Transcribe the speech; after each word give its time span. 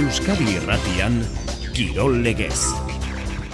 Euskadi 0.00 0.46
Irratian 0.56 1.18
Kirol 1.76 2.22
Legez. 2.24 2.70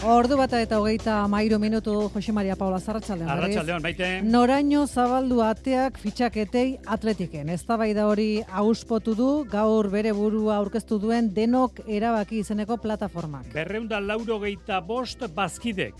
Ordu 0.06 0.36
bata 0.38 0.60
eta 0.62 0.76
hogeita 0.78 1.16
mairu 1.26 1.56
minutu 1.58 1.94
Jose 2.14 2.30
Maria 2.30 2.54
Paula 2.54 2.78
Zarratxaldean. 2.78 3.30
Arratxaldean, 3.32 3.82
baite. 3.82 4.10
Noraino 4.22 4.84
zabaldu 4.86 5.40
ateak 5.42 5.98
fitxaketei 5.98 6.78
atletiken. 6.86 7.48
Ez 7.48 7.64
da 7.66 8.06
hori 8.06 8.44
auspotu 8.46 9.16
du, 9.16 9.44
gaur 9.50 9.88
bere 9.90 10.12
burua 10.12 10.58
aurkeztu 10.58 11.00
duen 11.00 11.32
denok 11.34 11.80
erabaki 11.88 12.38
izeneko 12.38 12.76
plataformak. 12.76 13.50
Berreunda 13.52 13.98
lauro 13.98 14.38
geita 14.38 14.80
bost 14.80 15.26
bazkidek. 15.34 15.94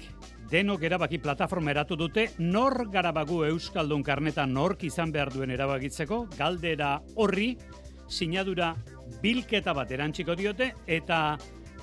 Denok 0.48 0.83
erabaki 0.83 1.19
plataforma 1.19 1.72
eratu 1.72 1.97
dute, 1.97 2.28
nor 2.38 2.86
garabagu 2.92 3.42
Euskaldun 3.47 4.05
karneta 4.05 4.47
nork 4.47 4.84
izan 4.84 5.10
behar 5.10 5.33
duen 5.33 5.50
erabakitzeko, 5.50 6.28
galdera 6.38 7.00
horri, 7.16 7.56
sinadura 8.06 8.77
bilketa 9.26 9.74
bat 9.74 9.90
erantxiko 9.90 10.36
diote, 10.38 10.70
eta 10.86 11.36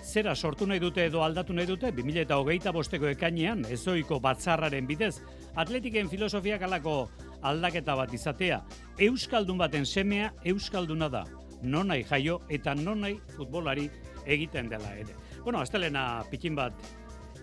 zera 0.04 0.36
sortu 0.36 0.68
nahi 0.68 0.80
dute 0.80 1.08
edo 1.10 1.24
aldatu 1.26 1.56
nahi 1.56 1.68
dute, 1.68 1.92
2000 1.96 2.24
eta 2.24 2.38
hogeita 2.40 2.72
bosteko 2.76 3.10
ekainean, 3.12 3.66
ezoiko 3.76 4.20
batzarraren 4.24 4.88
bidez, 4.88 5.18
atletiken 5.60 6.12
filosofiak 6.12 6.64
alako 6.64 6.96
aldaketa 7.44 7.98
bat 8.00 8.14
izatea, 8.16 8.62
Euskaldun 9.10 9.60
baten 9.60 9.86
semea 9.86 10.32
Euskalduna 10.54 11.10
da, 11.12 11.26
nonai 11.64 12.04
jaio 12.08 12.40
eta 12.50 12.76
nonai 12.80 13.18
futbolari 13.36 13.90
egiten 14.24 14.72
dela 14.72 14.96
ere. 14.96 15.16
Bueno, 15.44 15.60
astelena 15.60 16.24
pikin 16.32 16.56
bat 16.56 16.80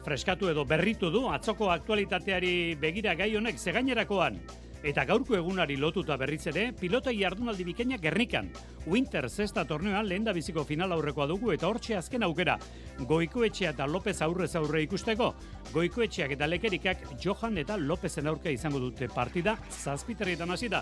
freskatu 0.04 0.48
edo 0.48 0.64
berritu 0.64 1.10
du, 1.12 1.26
atzoko 1.28 1.68
aktualitateari 1.74 2.54
begira 2.80 3.12
gai 3.20 3.34
honek, 3.36 3.60
zegainerakoan, 3.60 4.40
Eta 4.80 5.04
gaurko 5.04 5.34
egunari 5.36 5.74
lotuta 5.76 6.16
berriz 6.16 6.46
ere, 6.48 6.70
pilota 6.72 7.12
jardunaldi 7.12 7.66
bikaina 7.68 7.98
gernikan. 8.00 8.46
Winter 8.88 9.26
zesta 9.28 9.66
torneoan 9.68 10.06
lehen 10.08 10.24
da 10.24 10.32
biziko 10.32 10.64
final 10.64 10.94
aurrekoa 10.96 11.26
dugu 11.28 11.52
eta 11.52 11.68
hortxe 11.68 11.98
azken 11.98 12.24
aukera. 12.24 12.54
Goikoetxea 12.98 13.74
eta 13.74 13.86
López 13.86 14.16
aurrez 14.24 14.54
aurre 14.56 14.80
ikusteko. 14.86 15.34
Goikoetxeak 15.74 16.32
eta 16.32 16.48
lekerikak 16.48 17.04
Johan 17.20 17.58
eta 17.60 17.76
Lópezen 17.76 18.30
aurka 18.32 18.48
izango 18.50 18.80
dute 18.80 19.10
partida 19.12 19.58
zazpiterrietan 19.68 20.56
hasi 20.56 20.72
da. 20.72 20.80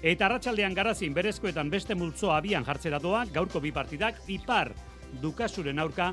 Eta 0.00 0.28
arratsaldean 0.28 0.74
garazin 0.74 1.12
berezkoetan 1.14 1.74
beste 1.74 1.98
multzo 1.98 2.30
abian 2.32 2.64
jartzera 2.64 3.02
doa, 3.02 3.24
gaurko 3.34 3.60
bi 3.60 3.72
partidak, 3.74 4.22
ipar 4.28 4.70
dukasuren 5.20 5.82
aurka 5.82 6.12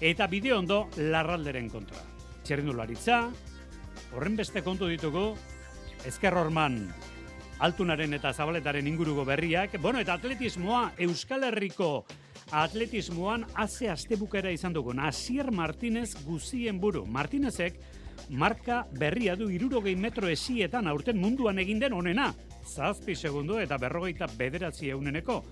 eta 0.00 0.30
bideo 0.30 0.60
ondo 0.62 0.86
larralderen 0.96 1.68
kontra. 1.68 1.98
Txerrindularitza, 2.46 3.24
horren 4.14 4.36
beste 4.38 4.62
kontu 4.62 4.86
ditugu, 4.86 5.32
Ezker 6.04 6.34
Horman, 6.36 6.92
altunaren 7.58 8.12
eta 8.14 8.32
zabaletaren 8.32 8.86
inguruko 8.86 9.24
berriak. 9.24 9.80
Bueno, 9.80 10.00
eta 10.00 10.14
atletismoa, 10.14 10.92
Euskal 10.98 11.44
Herriko 11.48 12.04
atletismoan 12.50 13.44
haze 13.54 13.88
astebukera 13.90 14.50
izan 14.50 14.72
dugu. 14.72 14.94
Asier 15.00 15.50
Martinez 15.50 16.14
guzien 16.24 16.80
buru. 16.80 17.06
Martinezek 17.06 17.80
marka 18.30 18.86
berria 18.92 19.36
du 19.36 19.50
irurogei 19.50 19.96
metro 19.96 20.28
esietan 20.28 20.86
aurten 20.86 21.18
munduan 21.18 21.58
egin 21.58 21.78
den 21.78 21.92
onena. 21.92 22.32
Zazpi 22.66 23.14
segundo 23.14 23.60
eta 23.60 23.78
berrogeita 23.78 24.26
bederatzi 24.38 24.90
euneneko. 24.90 25.42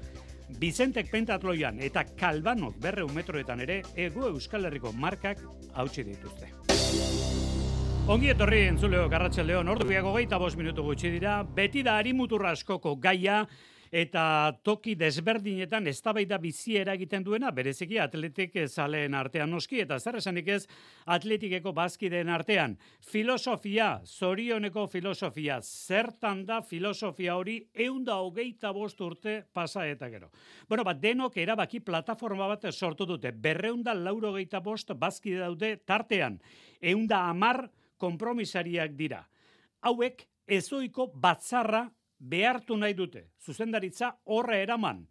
Bizentek 0.60 1.10
pentatloian 1.10 1.80
eta 1.80 2.04
kalbanok 2.04 2.76
berreun 2.80 3.14
metroetan 3.14 3.60
ere 3.60 3.82
ego 3.96 4.28
Euskal 4.28 4.66
Herriko 4.66 4.92
markak 4.92 5.40
hautsi 5.74 6.04
dituzte. 6.04 7.43
Ongi 8.04 8.28
etorri 8.28 8.58
entzuleo 8.68 9.06
garratxaldeon, 9.08 9.68
ordu 9.72 9.86
biago 9.88 10.10
geita 10.12 10.36
bos 10.36 10.50
minutu 10.60 10.82
gutxi 10.84 11.08
dira, 11.08 11.38
beti 11.56 11.80
da 11.82 11.94
harimuturra 11.96 12.50
askoko 12.52 12.90
gaia, 13.00 13.38
eta 13.94 14.52
toki 14.66 14.92
desberdinetan 14.98 15.86
eztabaida 15.88 16.36
bizi 16.42 16.74
eragiten 16.76 17.22
duena 17.24 17.48
bereziki 17.54 17.96
atletik 18.02 18.58
zaleen 18.66 19.14
artean. 19.14 19.48
Noski 19.48 19.78
eta 19.80 19.96
zer 19.98 20.18
esanik 20.18 20.50
ez 20.52 20.66
atletikeko 21.16 21.72
bazkideen 21.72 22.28
artean. 22.28 22.74
Filosofia 23.00 24.00
zorioneko 24.04 24.84
filosofia. 24.92 25.60
Zertan 25.62 26.42
da 26.44 26.58
filosofia 26.60 27.36
hori 27.38 27.56
eunda 27.86 28.18
hogeita 28.20 28.72
bost 28.72 29.00
urte 29.00 29.38
pasa 29.54 29.86
eta 29.88 30.10
gero. 30.10 30.28
Bueno 30.68 30.84
bat 30.84 31.00
denok 31.00 31.38
erabaki 31.38 31.80
plataforma 31.80 32.50
bat 32.52 32.68
sortu 32.72 33.06
dute. 33.06 33.32
Berreunda 33.32 33.94
lauro 33.94 34.34
geita 34.34 34.60
bost 34.60 34.92
bazkide 34.92 35.38
daude 35.46 35.76
tartean. 35.86 36.40
Eunda 36.82 37.28
amar 37.30 37.64
konpromisariak 37.98 38.96
dira. 38.96 39.24
Hauek 39.84 40.26
ezoiko 40.46 41.10
batzarra 41.14 41.86
behartu 42.18 42.76
nahi 42.76 42.94
dute. 42.94 43.28
Zuzendaritza 43.44 44.14
horre 44.24 44.62
eraman. 44.62 45.04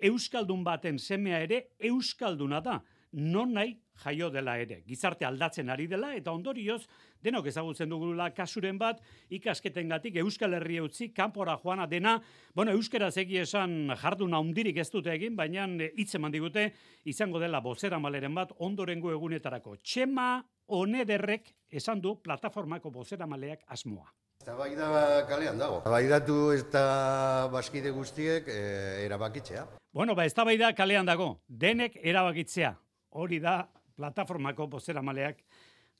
Euskaldun 0.00 0.64
baten 0.64 0.98
semea 0.98 1.40
ere 1.44 1.66
Euskalduna 1.78 2.60
da. 2.64 2.80
Non 3.12 3.52
nahi 3.52 3.74
jaio 4.04 4.28
dela 4.30 4.54
ere. 4.58 4.80
Gizarte 4.86 5.26
aldatzen 5.26 5.68
ari 5.68 5.88
dela 5.90 6.12
eta 6.14 6.32
ondorioz 6.32 6.84
denok 7.22 7.48
ezagutzen 7.50 7.90
dugula 7.90 8.30
kasuren 8.32 8.78
bat 8.78 9.00
ikasketengatik 9.34 10.16
Euskal 10.22 10.54
Herria 10.56 10.84
utzi 10.86 11.10
kanpora 11.12 11.58
joana 11.62 11.88
dena. 11.90 12.16
Bueno, 12.54 12.72
euskara 12.72 13.10
zegi 13.10 13.40
esan 13.42 13.90
jarduna 14.00 14.38
hundirik 14.38 14.78
ez 14.78 14.88
dute 14.90 15.12
egin, 15.12 15.36
baina 15.36 15.66
hitz 15.96 16.14
eman 16.14 16.32
digute 16.32 16.70
izango 17.04 17.42
dela 17.42 17.60
bozera 17.60 17.98
maleren 17.98 18.34
bat 18.34 18.54
ondorengo 18.58 19.10
egunetarako. 19.12 19.76
Txema 19.82 20.30
onederrek 20.70 21.52
esan 21.70 22.00
du 22.00 22.16
plataformako 22.22 22.90
bozera 22.90 23.26
maleak 23.26 23.62
asmoa. 23.66 24.10
Eta 24.40 24.54
bai 24.56 24.70
da 24.74 25.26
kalean 25.28 25.58
dago. 25.60 25.82
Bai 25.84 26.06
datu 26.08 26.52
eta 26.56 27.48
baskide 27.52 27.90
guztiek 27.92 28.46
e, 28.48 28.60
erabakitzea. 29.04 29.66
Bueno, 29.92 30.14
ba, 30.16 30.24
ez 30.24 30.32
da 30.34 30.46
bai 30.48 30.56
da 30.56 30.72
kalean 30.72 31.06
dago. 31.06 31.42
Denek 31.46 31.98
erabakitzea. 32.00 32.72
Hori 33.10 33.40
da 33.40 33.66
plataformako 33.96 34.66
bozera 34.72 35.02
maleak 35.02 35.42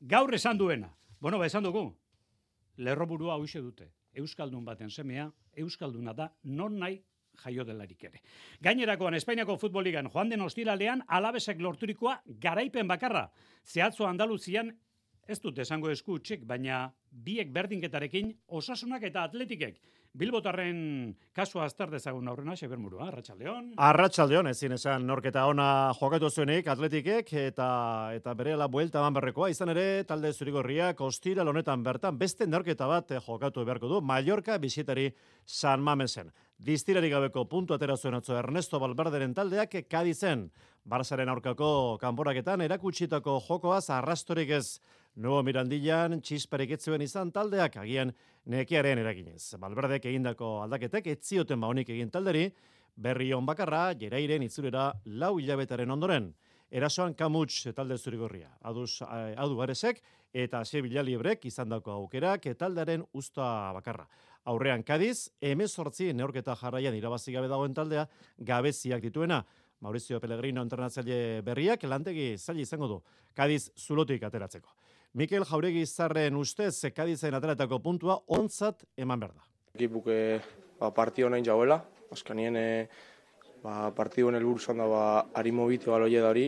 gaur 0.00 0.32
esan 0.34 0.56
duena. 0.56 0.88
Bueno, 1.20 1.38
ba, 1.38 1.47
esan 1.47 1.66
dugu. 1.66 1.91
Lerro 2.81 3.06
burua 3.06 3.37
hause 3.37 3.60
dute. 3.60 3.91
Euskaldun 4.16 4.64
baten 4.64 4.91
semea, 4.91 5.28
Euskalduna 5.54 6.14
da, 6.16 6.31
non 6.44 6.78
nahi 6.78 6.97
jaio 7.44 7.64
delarik 7.64 8.04
ere. 8.04 8.22
Gainerakoan 8.62 9.14
Espainiako 9.14 9.56
futboligan 9.56 10.10
joan 10.12 10.28
den 10.28 10.40
ostiralean 10.46 11.04
alabesek 11.08 11.60
lorturikoa 11.60 12.20
garaipen 12.40 12.88
bakarra. 12.88 13.28
Zehatzo 13.64 14.06
Andaluzian 14.06 14.72
ez 15.30 15.38
dut 15.40 15.58
esango 15.62 15.90
esku 15.92 16.18
txek, 16.18 16.44
baina 16.46 16.88
biek 17.10 17.52
berdinketarekin 17.54 18.34
osasunak 18.60 19.04
eta 19.06 19.24
atletikek. 19.28 19.80
Bilbotarren 20.10 21.12
kasua 21.36 21.68
azter 21.68 21.92
dezagun 21.92 22.26
aurrena, 22.26 22.56
Xeber 22.58 22.80
Murua, 22.82 23.06
Arratxaldeon. 23.12 23.68
Arratxaldeon, 23.78 24.48
ezin 24.50 24.74
esan 24.74 25.04
norketa 25.06 25.44
ona 25.46 25.66
jokatu 26.00 26.32
zuenik 26.34 26.66
atletikek 26.72 27.30
eta 27.44 27.68
eta 28.16 28.34
bere 28.34 28.56
la 28.58 28.66
buelta 28.66 29.04
berrekoa. 29.14 29.52
Izan 29.54 29.70
ere, 29.70 30.02
talde 30.08 30.32
zurigorriak 30.32 31.00
ostira 31.06 31.46
honetan 31.46 31.84
bertan 31.86 32.18
beste 32.18 32.48
norketa 32.50 32.90
bat 32.90 33.14
jokatu 33.22 33.64
beharko 33.64 33.86
du. 33.86 34.00
Mallorca 34.00 34.58
bisitari 34.58 35.12
San 35.46 35.80
Mamesen. 35.80 36.32
Distirari 36.60 37.09
gabeko 37.09 37.47
puntu 37.48 37.72
atera 37.72 37.94
zuen 37.97 38.19
atzo 38.19 38.34
Ernesto 38.37 38.76
Balbarderen 38.82 39.32
taldeak 39.32 39.78
kadizen. 39.88 40.43
Barzaren 40.84 41.31
aurkako 41.32 41.97
kanporaketan 42.03 42.60
erakutsitako 42.60 43.38
jokoaz 43.47 43.87
arrastorik 43.97 44.53
ez 44.59 44.66
Nuevo 45.16 45.41
Mirandillan 45.47 46.19
txisparek 46.20 46.75
etzuen 46.76 47.00
izan 47.00 47.32
taldeak 47.32 47.78
agian 47.81 48.12
nekiaren 48.44 49.00
eraginez. 49.00 49.54
Balberdek 49.56 50.10
egindako 50.12 50.59
aldaketek 50.66 51.09
etzioten 51.15 51.65
ba 51.65 51.72
honik 51.72 51.94
egin 51.97 52.12
talderi, 52.12 52.50
berri 52.93 53.32
on 53.32 53.49
bakarra, 53.49 53.94
jerairen 53.96 54.44
itzulera 54.44 54.90
lau 55.06 55.38
hilabetaren 55.40 55.96
ondoren. 55.96 56.29
Erasoan 56.70 57.17
kamuts 57.17 57.73
talde 57.75 57.96
zurigorria. 57.96 58.52
Aduz, 58.69 59.00
eh, 59.00 59.32
adu 59.34 59.56
baresek 59.56 60.02
eta 60.32 60.64
ze 60.64 60.82
bilaliebrek 60.82 61.46
izan 61.46 61.69
dako 61.73 61.90
aukerak 61.93 62.52
taldaren 62.58 63.02
usta 63.12 63.73
bakarra. 63.73 64.06
Aurrean 64.44 64.82
Kadiz, 64.82 65.31
emezortzi 65.40 66.12
neorketa 66.16 66.56
jarraian 66.56 66.94
irabazi 66.96 67.32
gabe 67.32 67.48
dagoen 67.48 67.75
taldea, 67.75 68.06
gabeziak 68.38 69.02
dituena. 69.02 69.44
Maurizio 69.81 70.20
Pellegrino 70.20 70.62
entrenatzaile 70.62 71.40
berriak 71.44 71.84
lantegi 71.88 72.34
zaila 72.37 72.60
izango 72.60 72.88
du. 72.88 72.98
Kadiz 73.37 73.70
zulotik 73.78 74.22
ateratzeko. 74.22 74.69
Mikel 75.14 75.46
Jauregi 75.48 75.87
zarren 75.87 76.37
ustez 76.37 76.75
zekadizen 76.76 77.34
ateratako 77.34 77.81
puntua 77.82 78.19
ontzat 78.28 78.84
eman 78.96 79.20
behar 79.20 79.32
da. 79.34 79.46
Ekipuke 79.75 80.19
ba, 80.78 80.90
partio 80.94 81.31
nahi 81.32 81.43
jauela, 81.46 81.81
azkanien 82.12 82.56
e, 82.56 82.66
ba, 83.64 83.90
partio 83.96 84.31
nel 84.31 84.44
buruzan 84.44 84.78
da 84.78 84.86
ba, 84.90 85.02
harimo 85.34 85.66
bitu 85.70 85.94
aloie 85.96 86.20
da 86.20 86.31
hori, 86.31 86.46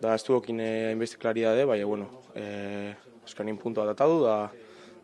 da 0.00 0.16
ez 0.16 0.24
duokin 0.26 0.60
inbeste 0.60 1.20
klaridade, 1.22 1.64
baina 1.68 1.86
bueno, 1.86 2.10
e, 2.34 2.92
azkanien 3.24 3.58
puntua 3.60 3.86
datadu 3.88 4.20
da 4.26 4.36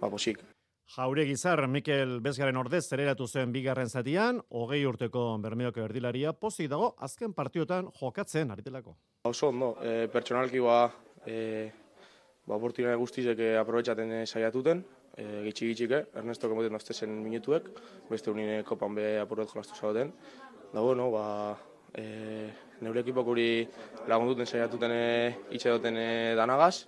ba, 0.01 0.11
posik. 0.11 0.43
Jauregi 0.87 1.35
zar, 1.37 1.65
Mikel 1.67 2.21
Bezgaren 2.23 2.57
ordez 2.61 2.85
zereratu 2.87 3.27
zen 3.27 3.51
bigarren 3.53 3.89
zatian, 3.91 4.39
hogei 4.55 4.85
urteko 4.87 5.25
bermeoko 5.43 5.83
erdilaria 5.83 6.33
pozik 6.33 6.71
dago 6.71 6.93
azken 7.03 7.35
partiotan 7.35 7.91
jokatzen 7.99 8.55
aritelako. 8.55 8.95
Oso 9.27 9.51
ondo, 9.51 9.73
e, 9.83 10.07
pertsonalki 10.13 10.63
ba, 10.63 10.79
e, 11.27 11.37
ba, 12.47 12.55
oportunidade 12.55 12.97
guztizek 13.03 13.43
eh, 13.43 13.53
aprobetsaten 13.59 14.15
saiatuten, 14.27 14.85
e, 15.19 15.27
gitxi 15.49 15.73
gitxike, 15.73 16.05
Ernesto 16.15 16.49
kemoten 16.49 16.79
zen 16.95 17.21
minutuek, 17.23 17.69
beste 18.09 18.31
unine 18.31 18.63
kopan 18.63 18.95
be 18.95 19.19
apurret 19.19 19.51
jolastu 19.51 19.75
zauden. 19.75 20.13
Da 20.73 20.81
bueno, 20.81 21.11
ba, 21.11 21.57
e, 21.99 22.51
neure 22.81 23.01
ekipok 23.03 23.27
uri 23.27 23.67
lagunduten 24.07 24.47
saiatuten 24.47 24.93
itxe 25.51 25.71
duten 25.71 25.99
danagaz, 26.37 26.87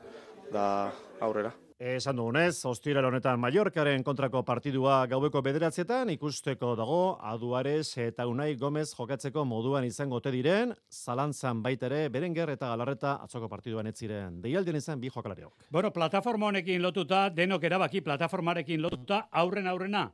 da 0.53 0.93
aurrera. 1.21 1.53
Esan 1.79 2.17
dugunez, 2.19 2.65
ostiral 2.67 3.07
honetan 3.07 3.39
Mallorcaren 3.39 4.03
kontrako 4.03 4.41
partidua 4.43 4.97
gaueko 5.07 5.39
bederatzietan 5.47 6.09
ikusteko 6.11 6.73
dago 6.75 6.97
Aduares 7.23 7.93
eta 8.03 8.27
Unai 8.27 8.57
Gomez 8.59 8.89
jokatzeko 8.99 9.45
moduan 9.47 9.87
izango 9.87 10.19
te 10.19 10.33
diren, 10.35 10.73
zalantzan 10.91 11.61
baitere 11.63 12.09
Berenguer 12.11 12.51
eta 12.57 12.73
Galarreta 12.73 13.13
atzoko 13.23 13.47
partiduan 13.47 13.87
ez 13.87 13.95
ziren. 13.95 14.41
Deialden 14.43 14.75
izan 14.75 14.99
bi 14.99 15.07
jokalariok. 15.07 15.69
Bueno, 15.71 15.93
plataforma 15.95 16.51
honekin 16.51 16.83
lotuta, 16.83 17.29
denok 17.31 17.71
erabaki 17.71 18.03
plataformarekin 18.03 18.83
lotuta, 18.83 19.29
aurren 19.31 19.71
aurrena, 19.71 20.09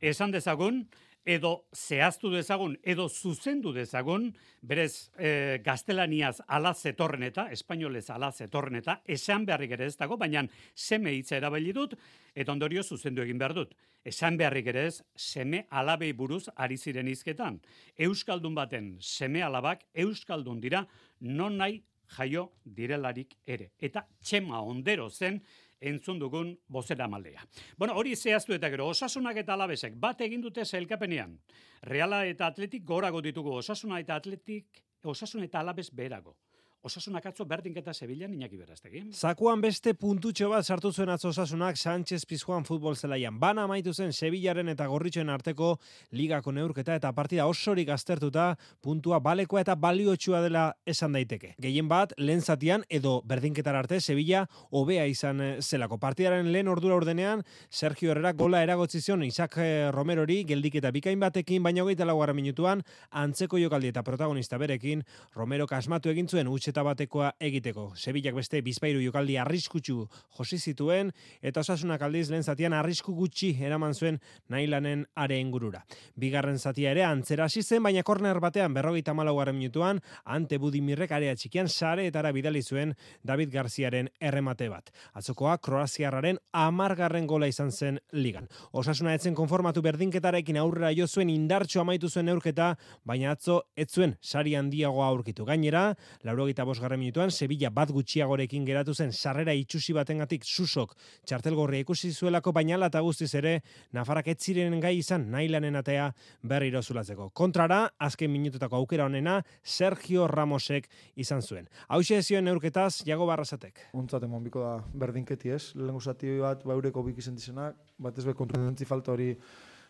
esan 0.00 0.32
dezagun, 0.32 0.86
edo 1.24 1.66
zehaztu 1.74 2.30
dezagun, 2.32 2.76
edo 2.82 3.08
zuzendu 3.08 3.72
dezagun, 3.72 4.30
berez 4.62 5.10
e, 5.18 5.60
gaztelaniaz 5.64 6.40
ala 6.48 6.72
zetorren 6.74 7.22
eta, 7.28 7.48
espainolez 7.52 8.08
ala 8.10 8.30
zetorren 8.32 8.80
eta, 8.80 9.00
esan 9.04 9.44
beharrik 9.46 9.76
ere 9.76 9.86
ez 9.90 9.96
dago, 10.00 10.16
baina 10.16 10.46
seme 10.74 11.12
hitza 11.12 11.36
erabili 11.36 11.74
dut, 11.76 11.94
eta 12.34 12.52
ondorio 12.52 12.82
zuzendu 12.82 13.22
egin 13.22 13.38
behar 13.38 13.54
dut. 13.54 13.74
Esan 14.04 14.38
beharrik 14.40 14.72
ere 14.72 14.86
ez, 14.88 15.02
seme 15.14 15.66
alabei 15.70 16.12
buruz 16.16 16.46
ari 16.56 16.78
ziren 16.78 17.08
izketan. 17.08 17.60
Euskaldun 17.98 18.54
baten 18.56 18.94
seme 19.00 19.42
alabak, 19.44 19.84
Euskaldun 19.94 20.60
dira, 20.60 20.86
non 21.20 21.58
nahi 21.60 21.82
jaio 22.16 22.50
direlarik 22.64 23.36
ere. 23.46 23.72
Eta 23.78 24.06
txema 24.22 24.62
ondero 24.66 25.08
zen, 25.10 25.40
entzun 25.80 26.18
dugun 26.20 26.52
bozera 26.68 27.08
maldea. 27.08 27.42
Bueno, 27.78 27.94
hori 27.96 28.14
zehaztu 28.16 28.54
eta 28.54 28.70
gero, 28.70 28.88
osasunak 28.92 29.40
eta 29.42 29.54
alabesek 29.54 29.96
bat 29.96 30.20
egin 30.20 30.44
dute 30.44 30.64
zelkapenean. 30.64 31.38
Reala 31.82 32.24
eta 32.28 32.46
atletik 32.46 32.84
gorago 32.84 33.22
ditugu, 33.24 33.56
osasuna 33.62 34.00
eta 34.00 34.16
atletik, 34.20 34.84
osasun 35.04 35.44
eta 35.44 35.60
alabes 35.60 35.88
berago. 35.94 36.36
Osasunak 36.80 37.26
atzo 37.28 37.44
berdinketa 37.44 37.92
Sevillan 37.92 38.32
inaki 38.32 38.56
beraztegi. 38.56 39.02
Zakuan 39.12 39.60
beste 39.60 39.92
puntutxo 40.00 40.46
bat 40.48 40.64
sartu 40.64 40.88
zuen 40.94 41.10
atzo 41.12 41.28
osasunak 41.28 41.76
Sánchez 41.76 42.22
Pizjuan 42.24 42.64
futbol 42.64 42.94
zelaian. 42.96 43.36
Bana 43.38 43.66
amaitu 43.68 43.92
zen 43.92 44.14
Sevillaren 44.16 44.72
eta 44.72 44.86
Gorritxoen 44.88 45.28
arteko 45.28 45.74
ligako 46.16 46.54
neurketa 46.56 46.94
eta 46.96 47.10
partida 47.12 47.44
osorik 47.46 47.90
aztertuta 47.92 48.54
puntua 48.80 49.18
balekoa 49.20 49.60
eta 49.60 49.74
baliotsua 49.76 50.40
dela 50.40 50.62
esan 50.86 51.12
daiteke. 51.12 51.50
Gehien 51.60 51.90
bat, 51.90 52.14
lehen 52.16 52.40
zatian 52.40 52.86
edo 52.88 53.20
berdinketar 53.28 53.76
arte 53.76 54.00
Sevilla 54.00 54.46
hobea 54.70 55.04
izan 55.04 55.44
eh, 55.44 55.50
zelako. 55.60 56.00
Partidaren 56.00 56.48
lehen 56.50 56.72
ordura 56.72 56.96
ordenean 56.96 57.44
Sergio 57.68 58.14
Herrera 58.14 58.32
gola 58.32 58.62
eragotzi 58.64 59.02
zion 59.02 59.26
Isaac 59.28 59.58
eh, 59.58 59.90
Romerori 59.92 60.46
geldik 60.48 60.80
eta 60.80 60.94
bikain 60.96 61.20
batekin, 61.20 61.62
baina 61.62 61.84
hogeita 61.84 62.08
laguarra 62.08 62.32
minutuan 62.32 62.80
antzeko 63.10 63.60
jokaldi 63.60 63.92
eta 63.92 64.02
protagonista 64.02 64.56
berekin 64.56 65.04
Romero 65.36 65.68
kasmatu 65.68 66.08
egin 66.08 66.26
zuen 66.26 66.48
eta 66.70 66.84
batekoa 66.86 67.32
egiteko. 67.42 67.90
Sevillak 67.96 68.36
beste 68.38 68.60
bizpairu 68.64 69.02
jokaldi 69.02 69.36
arriskutsu 69.38 70.06
josi 70.38 70.58
zituen 70.58 71.12
eta 71.42 71.60
osasunak 71.60 72.02
aldiz 72.02 72.28
lehen 72.30 72.44
zatian 72.46 72.74
arrisku 72.76 73.14
gutxi 73.14 73.52
eraman 73.60 73.94
zuen 73.94 74.20
nailanen 74.48 75.04
are 75.14 75.38
ingurura. 75.40 75.82
Bigarren 76.16 76.58
zatia 76.58 76.94
ere 76.94 77.04
antzera 77.04 77.44
hasi 77.50 77.62
zen 77.62 77.82
baina 77.82 78.02
korner 78.06 78.40
batean 78.40 78.74
berrogeita 78.74 79.14
malaugarren 79.14 79.58
minutuan 79.58 80.00
ante 80.24 80.58
budimirrek 80.58 81.12
area 81.12 81.34
txikian 81.36 81.68
sare 81.68 82.06
eta 82.06 82.30
bidali 82.32 82.62
zuen 82.62 82.94
David 83.24 83.50
Garziaren 83.50 84.08
erremate 84.20 84.68
bat. 84.68 84.90
Atzokoa 85.14 85.58
Kroaziarraren 85.58 86.38
amargarren 86.52 87.26
gola 87.26 87.48
izan 87.50 87.72
zen 87.72 87.98
ligan. 88.12 88.48
Osasuna 88.72 89.14
etzen 89.14 89.34
konformatu 89.34 89.82
berdinketarekin 89.82 90.56
aurrera 90.60 90.92
jo 90.96 91.06
zuen 91.06 91.30
indartxo 91.30 91.80
amaitu 91.80 92.08
zuen 92.08 92.26
neurketa, 92.30 92.76
baina 93.04 93.32
atzo 93.34 93.62
ez 93.76 93.88
zuen 93.90 94.16
sari 94.20 94.54
handiagoa 94.54 95.08
aurkitu. 95.08 95.44
Gainera, 95.44 95.94
laurogeita 96.24 96.59
bosgarren 96.64 97.00
minutuan, 97.00 97.30
Sevilla 97.30 97.70
bat 97.70 97.90
gutxiagorekin 97.90 98.64
geratu 98.64 98.94
zen 98.94 99.12
sarrera 99.12 99.54
itxusi 99.54 99.92
batengatik 99.92 100.44
susok 100.44 100.94
txartelgorria 101.26 101.84
ikusi 101.84 102.12
zuelako 102.12 102.52
baina 102.52 102.78
eta 102.86 103.00
guztiz 103.00 103.34
ere 103.34 103.60
Nafarak 103.92 104.28
ez 104.28 104.38
ziren 104.38 104.78
gai 104.80 104.96
izan 104.98 105.30
nailanen 105.30 105.76
atea 105.76 106.12
berri 106.42 106.70
zulatzeko. 106.70 107.30
Kontrara, 107.30 107.90
azken 107.98 108.30
minututako 108.30 108.76
aukera 108.76 109.04
honena 109.06 109.42
Sergio 109.62 110.26
Ramosek 110.28 110.88
izan 111.16 111.42
zuen. 111.42 111.68
Hau 111.88 112.02
zioen 112.02 112.44
neurketaz, 112.44 113.02
jago 113.06 113.26
barrazatek. 113.26 113.90
Untzat 113.92 114.22
emon 114.22 114.44
biko 114.44 114.60
da 114.60 114.78
berdinketi 114.94 115.50
ez. 115.50 115.74
Lehen 115.74 116.00
zati 116.00 116.38
bat, 116.38 116.64
ba 116.64 116.74
eureko 116.74 117.02
bik 117.02 117.18
izentizenak, 117.18 117.76
bat 117.98 118.18
ez 118.18 118.24
be 118.24 118.34
kontrolentzi 118.34 118.84
falta 118.84 119.12
hori 119.12 119.34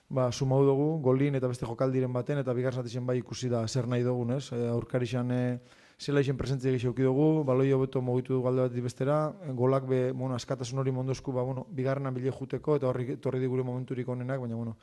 ba, 0.09 0.31
sumau 0.33 0.65
dugu, 0.67 0.89
golin 1.03 1.35
eta 1.39 1.49
beste 1.49 1.67
jokaldiren 1.67 2.13
baten, 2.13 2.39
eta 2.43 2.55
bigarren 2.55 2.83
zati 2.83 2.99
bai 3.07 3.19
ikusi 3.19 3.49
da 3.49 3.67
zer 3.69 3.87
nahi 3.87 4.03
dugun 4.03 4.33
ez. 4.37 4.51
E, 4.53 4.67
aurkarixan 4.69 5.31
e, 5.31 5.59
zela 6.01 6.23
izen 6.25 6.39
presentzia 6.41 6.73
gixauki 6.73 7.05
dugu, 7.05 7.45
baloi 7.45 7.69
hobeto 7.77 8.01
mogitu 8.01 8.33
dugu 8.33 8.49
alde 8.49 8.65
bat 8.65 8.77
bestera, 8.83 9.19
golak 9.53 9.87
be, 9.87 10.01
bueno, 10.13 10.35
askatasun 10.35 10.81
hori 10.81 10.93
mondosku, 10.97 11.33
ba, 11.33 11.43
bueno, 11.45 11.67
bigarrena 11.77 12.11
bile 12.11 12.33
juteko, 12.33 12.77
eta 12.81 12.89
horri 12.89 13.17
torri 13.21 13.41
digure 13.41 13.63
momenturik 13.63 14.09
onenak, 14.09 14.41
baina, 14.41 14.57
bueno, 14.57 14.77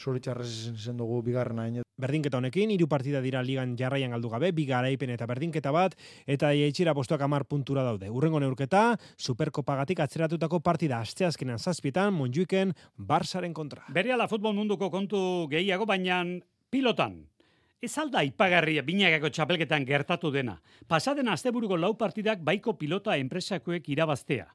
zoritxarrez 0.00 0.72
zen 0.72 0.96
dugu 0.96 1.20
bigarrena. 1.22 1.68
Berdinketa 2.00 2.38
honekin, 2.40 2.72
hiru 2.72 2.88
partida 2.88 3.20
dira 3.20 3.42
ligan 3.44 3.76
jarraian 3.76 4.16
galdu 4.16 4.30
gabe, 4.32 4.48
bigaraipen 4.56 5.12
eta 5.12 5.28
berdinketa 5.28 5.70
bat, 5.76 5.94
eta 6.26 6.54
jaitxira 6.56 6.94
postuak 6.96 7.20
amar 7.20 7.44
puntura 7.44 7.84
daude. 7.84 8.08
Urrengo 8.08 8.40
neurketa, 8.40 8.96
superkopagatik 9.18 10.00
atzeratutako 10.00 10.62
partida 10.64 11.02
asteazkenan 11.04 11.60
zazpietan, 11.60 12.14
monjuiken, 12.16 12.72
Barsaren 12.96 13.52
kontra. 13.52 13.84
Bereala 13.92 14.26
futbol 14.26 14.56
munduko 14.56 14.88
kontu 14.90 15.20
gehiago, 15.52 15.84
baina 15.86 16.24
pilotan, 16.72 17.20
Ez 17.82 17.96
alda 17.98 18.20
ipagarria 18.22 18.84
binagako 18.86 19.26
txapelketan 19.34 19.82
gertatu 19.82 20.28
dena. 20.30 20.52
Pasaden 20.86 21.26
asteburuko 21.32 21.74
lau 21.74 21.96
partidak 21.98 22.38
baiko 22.46 22.76
pilota 22.78 23.16
enpresakoek 23.18 23.88
irabaztea. 23.90 24.46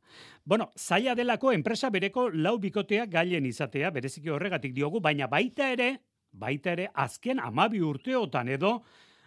Bueno, 0.46 0.70
zaila 0.80 1.12
delako 1.20 1.52
enpresa 1.52 1.90
bereko 1.92 2.30
lau 2.32 2.56
bikotea 2.58 3.04
gailen 3.12 3.50
izatea, 3.50 3.92
bereziki 3.92 4.32
horregatik 4.32 4.72
diogu, 4.72 5.02
baina 5.04 5.28
baita 5.28 5.68
ere, 5.76 5.90
baita 6.32 6.72
ere, 6.78 6.88
azken 6.96 7.44
amabi 7.44 7.84
urteotan 7.84 8.48
edo, 8.48 8.78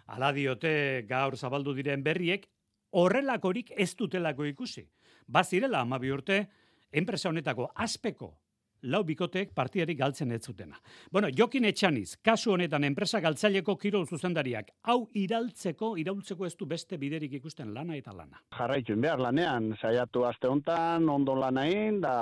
ala 0.07 0.33
diote 0.33 1.05
gaur 1.05 1.37
zabaldu 1.37 1.77
diren 1.77 2.01
berriek, 2.01 2.49
horrelakorik 2.97 3.69
ez 3.77 3.91
dutelako 3.95 4.49
ikusi. 4.49 4.87
Bazirela 5.29 5.85
amabi 5.85 6.09
urte, 6.09 6.47
enpresa 6.89 7.29
honetako 7.29 7.69
aspeko 7.75 8.33
lau 8.83 9.03
bikotek 9.05 9.53
partiarik 9.55 9.97
galtzen 9.99 10.31
ez 10.31 10.41
zutena. 10.45 10.79
Bueno, 11.11 11.29
Jokin 11.37 11.65
Etxaniz, 11.69 12.17
kasu 12.23 12.53
honetan 12.55 12.83
enpresa 12.87 13.19
galtzaileko 13.21 13.75
kirol 13.77 14.07
zuzendariak, 14.07 14.71
hau 14.83 15.07
iraltzeko, 15.13 15.95
iraultzeko 16.01 16.45
ez 16.45 16.55
du 16.57 16.65
beste 16.65 16.97
biderik 16.97 17.33
ikusten 17.39 17.73
lana 17.73 17.95
eta 17.95 18.13
lana. 18.15 18.41
Jarraitu 18.57 18.95
behar 19.01 19.21
lanean, 19.21 19.71
saiatu 19.81 20.25
aste 20.25 20.49
hontan 20.49 21.09
ondo 21.09 21.35
lanain, 21.35 22.01
da, 22.01 22.15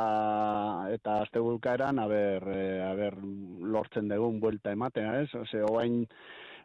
eta 0.91 1.21
aste 1.23 1.39
bulkaeran, 1.39 1.99
aber, 1.99 2.49
e, 2.51 2.67
aber, 2.89 3.17
lortzen 3.59 4.09
dugun 4.09 4.39
buelta 4.39 4.71
ematen, 4.75 5.09
ez? 5.23 5.29
Ose, 5.39 5.63
oain, 5.69 6.03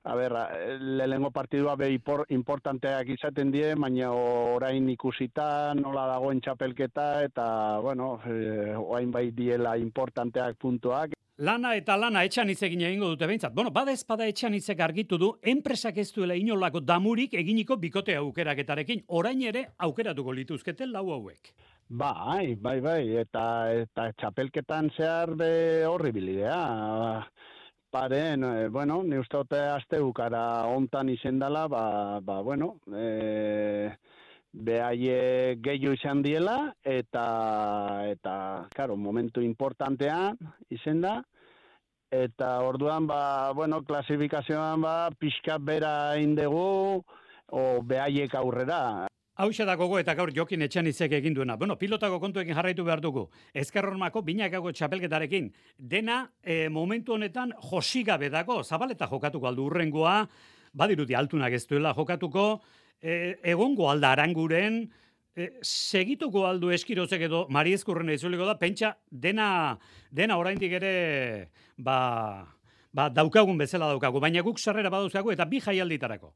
a 0.05 0.15
ber, 0.15 0.33
lehengo 0.81 1.31
partidua 1.31 1.77
be 1.77 1.89
importanteak 2.29 3.09
izaten 3.09 3.51
die, 3.51 3.73
baina 3.75 4.11
orain 4.13 4.89
ikusita 4.93 5.73
nola 5.79 6.05
dagoen 6.11 6.43
txapelketa 6.45 7.07
eta, 7.25 7.47
bueno, 7.81 8.19
e, 8.29 8.75
orain 8.77 9.11
bai 9.11 9.31
diela 9.33 9.79
importanteak 9.81 10.59
puntuak. 10.61 11.17
Lana 11.39 11.73
eta 11.75 11.97
lana 11.97 12.23
etxan 12.23 12.53
egin 12.53 12.85
egingo 12.87 13.09
dute 13.11 13.27
behintzat. 13.27 13.55
Bueno, 13.55 13.71
bada 13.71 13.91
ezpada 13.93 14.27
etxan 14.27 14.55
argitu 14.79 15.19
du, 15.19 15.33
enpresak 15.43 15.97
ez 15.97 16.13
duela 16.13 16.35
inolako 16.35 16.81
damurik 16.81 17.35
eginiko 17.35 17.77
bikote 17.77 18.15
aukeraketarekin. 18.15 19.05
Orain 19.09 19.43
ere 19.43 19.71
aukeratuko 19.79 20.33
lituzketen 20.33 20.93
lau 20.93 21.11
hauek. 21.11 21.55
Bai, 21.89 22.55
bai, 22.55 22.81
bai, 22.81 23.17
eta, 23.17 23.73
eta 23.73 24.13
txapelketan 24.13 24.91
zehar 24.97 25.35
be 25.35 25.85
horri 25.85 26.13
bilidea 26.13 27.25
pare, 27.95 28.37
no, 28.37 28.57
e, 28.59 28.69
bueno, 28.69 29.05
ni 29.07 29.15
uste 29.23 29.39
dute 29.39 29.61
azte 29.71 30.01
ukara 30.03 30.67
ontan 30.67 31.13
izendala, 31.13 31.69
ba, 31.71 31.85
ba, 32.27 32.41
bueno, 32.43 32.73
e, 32.91 33.95
behaie 34.51 35.61
gehiu 35.63 35.95
izan 35.95 36.25
diela, 36.27 36.57
eta, 36.83 37.27
eta, 38.11 38.35
karo, 38.75 38.99
momentu 38.99 39.45
importantean 39.47 40.35
izenda, 40.75 41.21
eta 42.11 42.51
orduan, 42.67 43.07
ba, 43.07 43.53
bueno, 43.55 43.85
klasifikazioan, 43.87 44.83
ba, 44.83 44.97
pixka 45.15 45.61
bera 45.63 45.95
indegu, 46.19 46.99
o 47.55 47.65
behaiek 47.95 48.35
aurrera. 48.35 49.07
Hau 49.35 49.51
da 49.51 49.75
gogo 49.75 49.99
eta 49.99 50.15
gaur 50.15 50.31
jokin 50.31 50.63
etxan 50.63 50.87
izek 50.87 51.13
egin 51.19 51.35
duena. 51.35 51.57
Bueno, 51.57 51.75
pilotako 51.77 52.21
kontuekin 52.23 52.55
jarraitu 52.55 52.85
behar 52.85 53.01
dugu. 53.01 53.25
Ezkerrormako 53.53 54.23
binakago 54.23 54.71
txapelketarekin. 54.71 55.49
Dena 55.77 56.31
e, 56.41 56.69
momentu 56.69 57.15
honetan 57.15 57.51
josigabe 57.71 58.31
dago. 58.31 58.63
Zabaleta 58.63 59.09
jokatuko 59.11 59.49
aldu 59.51 59.67
urrengoa. 59.67 60.21
Badiruti 60.73 61.19
altunak 61.19 61.53
ez 61.53 61.67
duela 61.67 61.93
jokatuko. 61.99 62.61
E, 63.03 63.35
egongo 63.43 63.91
alda 63.91 64.13
aranguren. 64.15 64.85
E, 65.35 65.51
segituko 65.67 66.47
aldu 66.47 66.71
eskirozek 66.71 67.27
edo 67.27 67.49
mariezkurren 67.51 68.15
izuliko 68.15 68.47
da. 68.47 68.55
Pentsa 68.55 68.95
dena, 69.11 69.49
dena 70.15 70.39
oraindik 70.39 70.79
ere 70.79 70.95
ba, 71.77 71.99
ba, 72.95 73.09
daukagun 73.11 73.59
bezala 73.59 73.91
daukagu, 73.91 74.23
baina 74.23 74.43
guk 74.47 74.61
sarrera 74.63 74.93
badauzkagu 74.95 75.35
eta 75.35 75.47
bi 75.51 75.59
jaialditarako. 75.61 76.31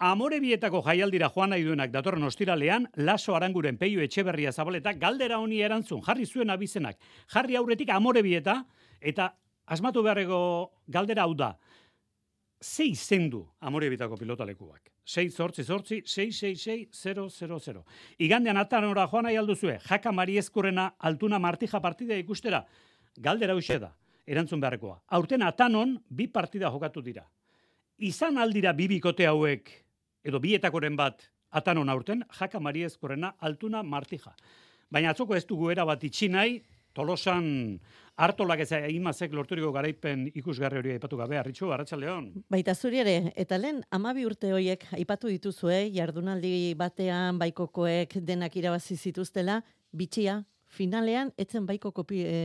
Amore 0.00 0.38
bietako 0.40 0.80
jaialdira 0.80 1.28
joan 1.28 1.50
nahi 1.52 1.60
duenak 1.60 1.90
datorren 1.92 2.22
ostiralean, 2.24 2.86
laso 3.04 3.34
aranguren 3.36 3.76
peio 3.76 4.00
etxeberria 4.00 4.48
zabaleta, 4.48 4.94
galdera 4.96 5.36
honi 5.38 5.58
erantzun, 5.60 6.00
jarri 6.06 6.24
zuen 6.24 6.48
abizenak, 6.48 6.96
jarri 7.28 7.58
aurretik 7.60 7.90
amore 7.92 8.22
bieta, 8.24 8.64
eta 9.00 9.26
asmatu 9.68 10.00
beharreko 10.02 10.38
galdera 10.88 11.26
hau 11.28 11.34
da, 11.36 11.50
zei 12.64 12.94
zendu 12.94 13.42
amore 13.60 13.90
bitako 13.92 14.16
pilotalekuak. 14.16 14.88
6 15.04 15.36
zortzi 15.36 15.64
zortzi, 15.64 16.00
666 16.06 17.84
Igandean 18.24 18.56
atanora 18.56 19.06
joan 19.12 19.24
nahi 19.28 19.36
alduzue, 19.36 19.78
jaka 19.84 20.12
mariezkurrena 20.12 20.94
altuna 20.98 21.38
martija 21.38 21.80
partida 21.80 22.16
ikustera, 22.16 22.64
galdera 23.18 23.52
hoxe 23.54 23.78
da, 23.78 23.92
erantzun 24.24 24.60
beharrekoa. 24.60 25.02
Aurten 25.08 25.42
atanon, 25.42 25.98
bi 26.08 26.26
partida 26.28 26.70
jokatu 26.70 27.02
dira. 27.02 27.28
Izan 27.98 28.38
aldira 28.38 28.72
bi 28.72 28.88
bikote 28.88 29.26
hauek, 29.28 29.79
edo 30.24 30.40
bietakoren 30.40 30.96
bat, 30.96 31.22
atanon 31.50 31.88
aurten, 31.88 32.24
jaka 32.38 32.60
mariezkurrena 32.60 33.34
altuna 33.40 33.82
martija. 33.82 34.34
Baina 34.90 35.14
atzoko 35.14 35.36
ez 35.36 35.46
dugu 35.46 35.70
era 35.70 35.84
bat 35.86 36.02
itxinai, 36.04 36.62
tolosan 36.94 37.78
hartolak 38.20 38.60
ez 38.64 38.70
imazek 38.92 39.32
lorturiko 39.32 39.70
garaipen 39.72 40.26
ikusgarri 40.34 40.80
hori 40.80 40.94
aipatu 40.96 41.16
gabe, 41.20 41.38
arritxu, 41.38 41.70
arratsaldeon. 41.72 42.30
Baita 42.52 42.74
zuri 42.74 43.00
ere, 43.02 43.32
eta 43.38 43.58
lehen, 43.58 43.80
amabi 43.90 44.26
urte 44.28 44.52
horiek 44.52 44.84
aipatu 44.98 45.30
dituzue, 45.32 45.86
jardunaldi 45.94 46.74
batean 46.78 47.38
baikokoek 47.40 48.18
denak 48.26 48.56
irabazi 48.60 48.98
zituztela, 48.98 49.60
bitxia, 49.96 50.40
finalean 50.70 51.32
etzen 51.38 51.66
baiko 51.66 51.92
kopi 51.94 52.22
e, 52.26 52.36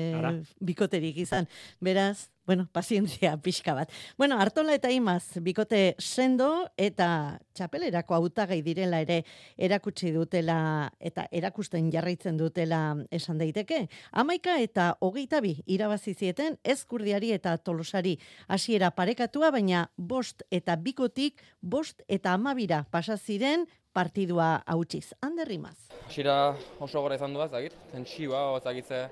bikoterik 0.66 1.18
izan. 1.26 1.50
Beraz, 1.84 2.30
bueno, 2.46 2.68
pazientzia 2.72 3.38
pixka 3.44 3.74
bat. 3.74 3.92
Bueno, 4.18 4.40
Artola 4.40 4.74
eta 4.74 4.92
Imaz, 4.92 5.38
bikote 5.42 5.96
sendo 6.00 6.70
eta 6.78 7.40
txapelerako 7.54 8.16
hautagai 8.16 8.62
direla 8.66 9.02
ere 9.02 9.24
erakutsi 9.58 10.12
dutela 10.16 10.92
eta 11.00 11.28
erakusten 11.32 11.92
jarraitzen 11.92 12.38
dutela 12.38 12.82
esan 13.12 13.40
daiteke. 13.42 13.86
Amaika 14.12 14.58
eta 14.62 14.96
hogeita 15.00 15.42
bi 15.42 15.56
irabazi 15.66 16.14
zieten 16.14 16.60
ezkurdiari 16.64 17.32
eta 17.36 17.58
tolosari 17.58 18.18
hasiera 18.48 18.92
parekatua, 18.92 19.52
baina 19.52 19.90
bost 19.98 20.44
eta 20.52 20.76
bikotik 20.76 21.42
bost 21.62 22.04
eta 22.08 22.34
amabira 22.34 22.86
pasaziren 22.92 23.66
partidua 23.96 24.62
hautsiz. 24.68 25.14
Ander 25.24 25.50
Imaz. 25.52 25.78
Hasiera 26.06 26.56
oso 26.84 27.02
gora 27.02 27.16
izan 27.16 27.34
duaz, 27.34 27.48
dakit, 27.54 27.78
tentsioa, 27.94 28.42
ozakitze, 28.58 29.06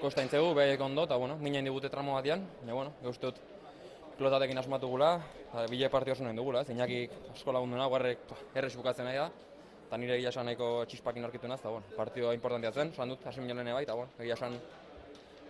kostain 0.00 0.28
zegu, 0.28 0.52
behek 0.54 0.80
ondo, 0.80 1.04
eta 1.08 1.16
bueno, 1.16 1.36
minen 1.38 1.64
digute 1.64 1.88
tramo 1.90 2.14
batian, 2.14 2.44
ja 2.66 2.74
bueno, 2.74 2.92
uste 3.08 3.30
dut 3.30 3.40
pilotatekin 4.18 4.58
asmatu 4.58 4.88
gula, 4.88 5.16
eta 5.48 5.66
bile 5.70 5.88
parti 5.90 6.12
oso 6.14 6.24
nahi 6.24 6.36
dugula, 6.36 6.62
ez, 6.62 7.10
asko 7.34 7.52
lagundu 7.52 7.76
nahi, 7.76 7.88
guarrek 7.88 8.18
errez 8.54 8.74
bukatzen 8.76 9.04
nahi 9.04 9.16
da, 9.16 9.30
eta 9.86 9.98
nire 9.98 10.16
egia 10.18 10.30
esan 10.30 10.46
nahiko 10.46 10.84
txispakin 10.88 11.24
orkitu 11.24 11.48
naz, 11.48 11.60
eta 11.60 11.70
bueno, 11.70 11.86
partioa 11.96 12.34
importantia 12.34 12.72
zen, 12.72 12.92
esan 12.94 13.08
dut, 13.08 13.26
hasi 13.26 13.40
minen 13.40 13.72
bai, 13.72 13.82
eta 13.82 13.94
bueno, 13.94 14.10
egia 14.18 14.34
esan, 14.34 14.56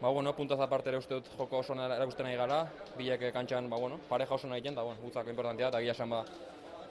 ba 0.00 0.08
bueno, 0.08 0.32
puntaz 0.36 0.60
aparte 0.60 0.90
ere 0.92 0.98
uste 0.98 1.14
dut 1.20 1.30
joko 1.36 1.60
oso 1.60 1.74
erakusten 1.74 2.26
nahi 2.26 2.36
gara, 2.36 2.64
bilek 2.96 3.30
kantxan, 3.32 3.70
ba 3.70 3.76
bueno, 3.76 4.00
pareja 4.08 4.34
oso 4.34 4.48
nahi 4.48 4.62
jen, 4.62 4.72
eta 4.72 4.82
bueno, 4.82 5.00
gutzako 5.02 5.30
importantia, 5.30 5.68
eta 5.68 5.80
egia 5.80 5.92
esan 5.92 6.10
ba, 6.10 6.24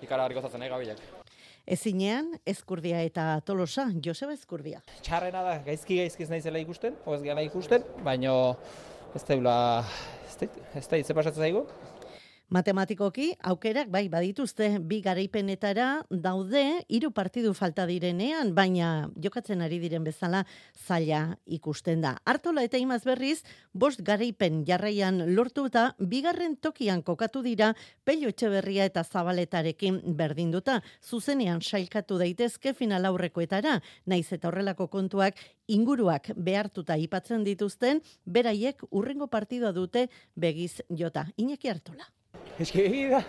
ikara 0.01 0.25
harriko 0.25 0.41
zatzen 0.41 0.59
nahi 0.59 0.69
gabilek. 0.69 1.03
Ezinean, 1.63 2.33
Ezkurdia 2.45 2.99
eta 3.07 3.39
Tolosa, 3.47 3.85
Joseba 4.03 4.33
Ezkurdia. 4.35 4.81
Txarrena 5.05 5.43
da, 5.45 5.53
gaizki 5.63 6.01
gaizkiz 6.01 6.27
naizela 6.31 6.59
ikusten, 6.59 6.97
oez 7.07 7.21
gana 7.23 7.45
ikusten, 7.45 7.85
baino 8.03 8.33
ez 9.15 9.23
da, 9.23 9.37
ez 10.27 10.35
da, 10.41 10.47
ez 10.75 10.87
da, 10.89 10.97
ez 10.99 11.37
da, 11.37 11.63
Matematikoki, 12.53 13.31
aukerak 13.49 13.87
bai 13.89 14.03
badituzte 14.13 14.67
bi 14.77 14.99
garaipenetara 15.01 15.87
daude 16.11 16.61
hiru 16.85 17.09
partidu 17.09 17.55
falta 17.57 17.87
direnean, 17.89 18.51
baina 18.53 19.07
jokatzen 19.25 19.63
ari 19.65 19.79
diren 19.81 20.05
bezala 20.05 20.43
zaila 20.85 21.23
ikusten 21.57 22.05
da. 22.05 22.11
Artola 22.29 22.61
eta 22.61 22.77
imaz 22.77 23.01
berriz, 23.09 23.39
bost 23.73 24.05
garaipen 24.05 24.61
jarraian 24.69 25.17
lortu 25.33 25.65
eta 25.71 25.87
bigarren 25.97 26.53
tokian 26.61 27.01
kokatu 27.01 27.41
dira 27.41 27.73
pelio 28.05 28.29
etxeberria 28.29 28.85
eta 28.85 29.01
zabaletarekin 29.01 30.01
berdinduta. 30.13 30.83
Zuzenean 31.01 31.65
sailkatu 31.65 32.21
daitezke 32.21 32.77
final 32.77 33.09
aurrekoetara, 33.09 33.79
naiz 34.05 34.27
eta 34.29 34.53
horrelako 34.53 34.91
kontuak 34.93 35.41
inguruak 35.65 36.35
behartuta 36.37 37.01
ipatzen 37.01 37.49
dituzten, 37.49 38.05
beraiek 38.25 38.85
urrengo 38.91 39.25
partidua 39.25 39.73
dute 39.73 40.11
begiz 40.35 40.83
jota. 40.93 41.31
Iñaki 41.33 41.73
Artola. 41.73 42.13
Eske 42.61 42.83
egi 42.85 43.07
da. 43.09 43.23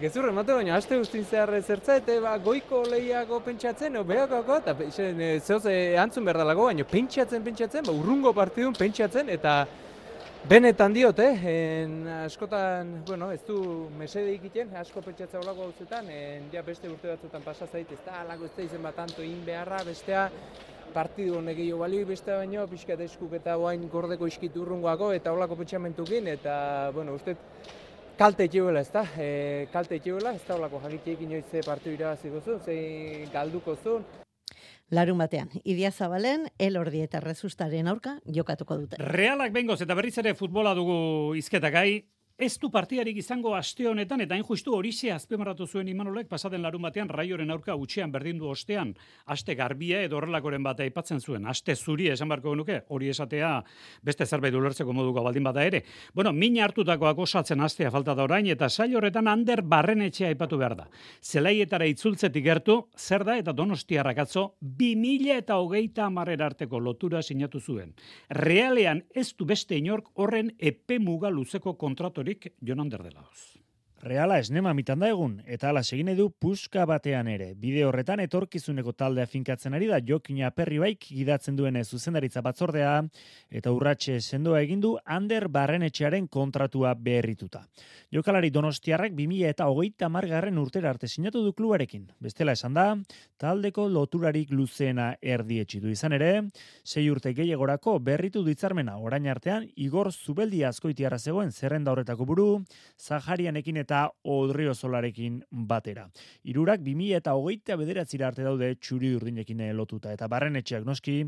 Gezur 0.00 0.24
emate 0.24 0.54
baina 0.56 0.78
aste 0.78 0.96
guztin 0.96 1.24
zehar 1.28 1.50
zertza 1.60 1.98
eta 2.00 2.14
ba, 2.24 2.32
goiko 2.40 2.80
lehiago 2.88 3.42
pentsatzen, 3.44 3.98
o 4.00 4.04
behakako, 4.08 4.56
eta 4.62 4.72
e, 4.80 5.28
zehoz 5.38 5.66
e, 5.68 5.98
antzun 6.00 6.24
behar 6.24 6.40
dalago, 6.40 6.64
baina 6.70 6.86
pentsatzen, 6.88 7.44
pentsatzen, 7.44 7.84
ba, 7.86 7.92
urrungo 7.92 8.32
partidun 8.32 8.72
pentsatzen, 8.78 9.28
eta 9.36 9.66
benetan 10.48 10.96
diot, 10.96 11.20
eh? 11.20 11.34
En, 11.52 11.98
askotan, 12.22 12.94
bueno, 13.06 13.28
ez 13.36 13.42
du 13.46 13.58
mesede 13.98 14.32
ikiten, 14.38 14.72
asko 14.80 15.04
pentsatzen 15.04 15.42
olako 15.42 15.68
gauzetan, 15.68 16.08
en, 16.08 16.48
ja, 16.54 16.64
beste 16.64 16.88
urte 16.88 17.12
batzutan 17.12 17.44
pasa 17.44 17.68
zait, 17.68 17.92
ez 17.92 18.00
da, 18.06 18.22
alako 18.24 18.48
ez 18.48 18.56
da 18.56 18.64
izen 18.64 18.88
bat 18.88 19.04
anto 19.04 19.22
in 19.22 19.44
beharra, 19.44 19.84
bestea, 19.84 20.24
partidu 20.96 21.36
honek 21.36 21.60
gehiago 21.60 21.84
balio 21.84 22.08
beste 22.08 22.32
baino, 22.32 22.64
pixka 22.72 22.96
eskuk 23.04 23.36
eta 23.36 23.60
oain 23.60 23.84
gordeko 23.92 24.26
iskitu 24.26 24.64
urrungoako, 24.64 25.12
eta 25.20 25.36
olako 25.36 25.60
pentsamentukin, 25.60 26.32
eta, 26.32 26.56
bueno, 26.96 27.20
uste, 27.20 27.36
kalte 28.22 28.46
etxibela, 28.46 28.82
ez 28.84 28.90
da? 28.94 29.02
E, 29.18 29.66
kalte 29.72 29.96
etxibela, 29.98 30.34
ez 30.36 30.42
da 30.46 30.54
olako 30.54 30.80
jakitxeik 30.84 31.22
inoiz 31.24 31.44
ze 31.50 31.62
partu 31.66 31.90
irabaziko 31.90 32.40
zuen, 32.44 32.60
ze 32.62 32.74
galduko 33.32 33.74
zuen. 33.82 34.04
Larun 34.92 35.18
batean, 35.18 35.48
Idia 35.64 35.90
Zabalen, 35.90 36.46
Elordi 36.60 37.00
eta 37.02 37.22
Rezustaren 37.24 37.88
aurka 37.88 38.18
jokatuko 38.36 38.76
dute. 38.78 39.00
Realak 39.16 39.54
bengoz 39.56 39.80
eta 39.82 39.96
berriz 39.98 40.14
ere 40.22 40.34
futbola 40.38 40.74
dugu 40.78 41.34
izketakai, 41.40 42.02
Ez 42.42 42.56
du 42.58 42.72
partiarik 42.74 43.20
izango 43.20 43.52
aste 43.54 43.84
honetan 43.86 44.24
eta 44.24 44.34
hain 44.34 44.42
justu 44.42 44.72
horixe 44.74 45.12
azpemarratu 45.14 45.62
zuen 45.68 45.86
Imanolek 45.92 46.26
pasaden 46.26 46.64
larun 46.64 46.82
batean 46.82 47.06
raioren 47.06 47.52
aurka 47.54 47.76
utxean 47.78 48.10
berdindu 48.10 48.48
ostean. 48.50 48.88
Aste 49.30 49.54
garbia 49.54 50.00
edo 50.02 50.16
horrelakoren 50.18 50.64
bat 50.66 50.80
aipatzen 50.82 51.20
zuen. 51.22 51.46
Aste 51.46 51.76
zuri 51.76 52.08
esan 52.10 52.32
barko 52.32 52.56
nuke 52.58 52.80
hori 52.88 53.12
esatea 53.12 53.50
beste 54.02 54.26
zerbait 54.26 54.56
ulertzeko 54.58 54.90
moduko 54.92 55.22
baldin 55.22 55.46
bada 55.46 55.62
ere. 55.62 55.84
Bueno 56.14 56.32
min 56.32 56.58
hartutakoak 56.64 57.20
osatzen 57.22 57.62
astea 57.62 57.92
falta 57.94 58.16
da 58.18 58.24
orain 58.26 58.48
eta 58.50 58.68
sail 58.68 58.96
horretan 58.98 59.30
ander 59.30 59.62
barrenetxea 59.62 60.32
aipatu 60.34 60.58
behar 60.58 60.74
da. 60.80 60.88
Zelaietara 61.22 61.86
itzultzetik 61.86 62.42
gertu 62.42 62.88
zer 62.98 63.22
da 63.22 63.38
eta 63.38 63.52
donostiarrak 63.54 64.18
atzo 64.24 64.56
2000 64.82 65.36
eta 65.36 65.60
hogeita 65.62 66.08
amarrer 66.08 66.42
arteko 66.42 66.82
lotura 66.82 67.22
sinatu 67.22 67.60
zuen. 67.60 67.94
Realean 68.30 69.04
ez 69.14 69.30
du 69.38 69.46
beste 69.46 69.78
inork 69.78 70.10
horren 70.16 70.50
epe 70.58 70.98
muga 70.98 71.30
luzeko 71.30 71.78
Rick 72.32 72.54
Jonander 72.62 73.02
de 73.02 73.10
Laos. 73.10 73.61
Reala 74.02 74.40
esnema 74.42 74.72
mitan 74.74 74.98
da 74.98 75.06
egun, 75.12 75.36
eta 75.46 75.68
ala 75.70 75.84
segin 75.86 76.08
du 76.18 76.24
puska 76.34 76.82
batean 76.90 77.28
ere. 77.30 77.52
Bide 77.54 77.84
horretan 77.86 78.18
etorkizuneko 78.18 78.96
taldea 78.98 79.28
finkatzen 79.30 79.76
ari 79.78 79.86
da 79.86 80.00
Jokina 80.02 80.48
Perri 80.50 80.80
baik 80.82 81.06
gidatzen 81.06 81.54
duen 81.54 81.78
zuzendaritza 81.84 82.42
batzordea, 82.42 82.96
eta 83.48 83.70
urratxe 83.70 84.16
sendoa 84.20 84.58
egindu 84.60 84.96
Ander 85.06 85.46
Barrenetxearen 85.46 86.26
kontratua 86.26 86.96
beherrituta. 86.98 87.62
Jokalari 88.10 88.50
donostiarrak 88.50 89.14
2000 89.14 89.52
eta 89.52 89.68
hogeita 89.70 90.08
margarren 90.08 90.58
urtera 90.58 90.90
arte 90.90 91.06
sinatu 91.06 91.44
du 91.44 91.52
klubarekin. 91.52 92.10
Bestela 92.18 92.58
esan 92.58 92.74
da, 92.74 92.96
taldeko 93.38 93.86
loturarik 93.88 94.50
luzeena 94.50 95.12
erdietxi 95.22 95.78
du 95.78 95.94
izan 95.94 96.18
ere, 96.18 96.32
sei 96.82 97.06
urte 97.08 97.32
gehiagorako 97.38 98.00
berritu 98.00 98.42
ditzarmena 98.42 98.98
orain 98.98 99.30
artean, 99.30 99.70
Igor 99.76 100.10
Zubeldi 100.10 100.64
askoitiarra 100.66 101.22
zegoen 101.22 101.52
zerrenda 101.52 101.94
horretako 101.94 102.26
buru, 102.26 102.50
Zaharianekin 102.98 103.78
eta 103.86 103.91
eta 103.92 104.08
Odrio 104.24 104.72
Solarekin 104.72 105.42
batera. 105.68 106.06
Irurak 106.48 106.80
2000 106.80 107.18
eta 107.18 107.34
hogeita 107.36 107.76
bederatzira 107.76 108.30
arte 108.30 108.44
daude 108.46 108.70
txuri 108.80 109.12
urdinekin 109.18 109.60
lotuta 109.76 110.14
eta 110.16 110.28
barren 110.32 110.56
etxeak 110.56 110.86
noski 110.88 111.18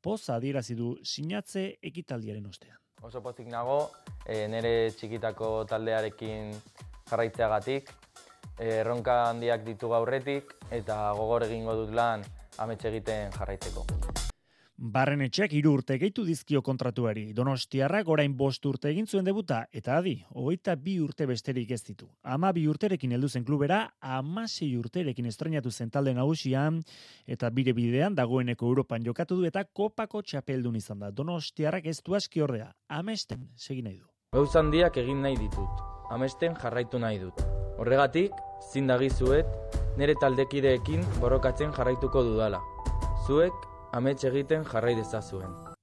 poza 0.00 0.38
adierazi 0.40 0.74
du 0.78 0.94
sinatze 1.04 1.66
ekitaldiaren 1.82 2.46
ostean. 2.48 2.78
Oso 3.04 3.20
pozik 3.20 3.50
nago, 3.52 3.90
e, 4.24 4.46
nire 4.48 4.90
txikitako 4.96 5.66
taldearekin 5.68 6.54
jarraitzeagatik, 7.10 7.90
eh, 8.58 8.78
erronka 8.80 9.26
handiak 9.28 9.66
ditu 9.66 9.92
gaurretik 9.92 10.56
eta 10.70 11.12
gogor 11.18 11.44
egingo 11.44 11.76
dut 11.82 11.92
lan 11.92 12.24
ametxe 12.56 12.88
egiten 12.94 13.36
jarraitzeko. 13.36 13.84
Barren 14.76 15.22
etxeak 15.24 15.54
iru 15.56 15.70
urte 15.78 15.96
gehitu 15.96 16.20
dizkio 16.28 16.60
kontratuari. 16.60 17.30
Donostiarrak 17.32 18.08
orain 18.12 18.34
bost 18.36 18.64
urte 18.68 18.90
egin 18.90 19.06
zuen 19.06 19.24
debuta, 19.24 19.62
eta 19.72 19.94
adi, 19.96 20.18
hogeita 20.36 20.74
bi 20.76 20.98
urte 21.00 21.24
besterik 21.26 21.70
ez 21.72 21.80
ditu. 21.82 22.10
Ama 22.22 22.50
bi 22.52 22.66
urterekin 22.68 23.14
heldu 23.16 23.28
zen 23.28 23.44
klubera, 23.44 23.78
ama 24.00 24.44
sei 24.46 24.74
urterekin 24.76 25.26
estrenatu 25.26 25.70
zen 25.70 25.90
talde 25.90 26.12
nagusian, 26.14 26.82
eta 27.26 27.48
bire 27.50 27.72
bidean 27.72 28.14
dagoeneko 28.14 28.68
Europan 28.68 29.02
jokatu 29.06 29.38
du 29.40 29.46
eta 29.48 29.64
kopako 29.64 30.20
txapeldun 30.22 30.76
izan 30.76 31.00
da. 31.00 31.10
Donostiarrak 31.10 31.86
ez 31.86 32.02
du 32.04 32.14
aski 32.14 32.42
ordea, 32.44 32.68
amesten, 32.88 33.48
segin 33.56 33.88
nahi 33.88 33.96
du. 33.96 34.04
Gauza 34.36 34.60
handiak 34.60 34.98
egin 35.00 35.22
nahi 35.24 35.38
ditut, 35.40 35.80
amesten 36.12 36.52
jarraitu 36.60 37.00
nahi 37.00 37.18
dut. 37.22 37.40
Horregatik, 37.80 38.36
zindagizuet, 38.72 39.48
nire 39.96 40.18
taldekideekin 40.20 41.00
borrokatzen 41.22 41.72
jarraituko 41.72 42.22
dudala. 42.28 42.60
Zuek, 43.26 43.56
amets 43.92 44.24
egiten 44.24 44.64
jarrai 44.64 44.94
dezazuen. 44.94 45.76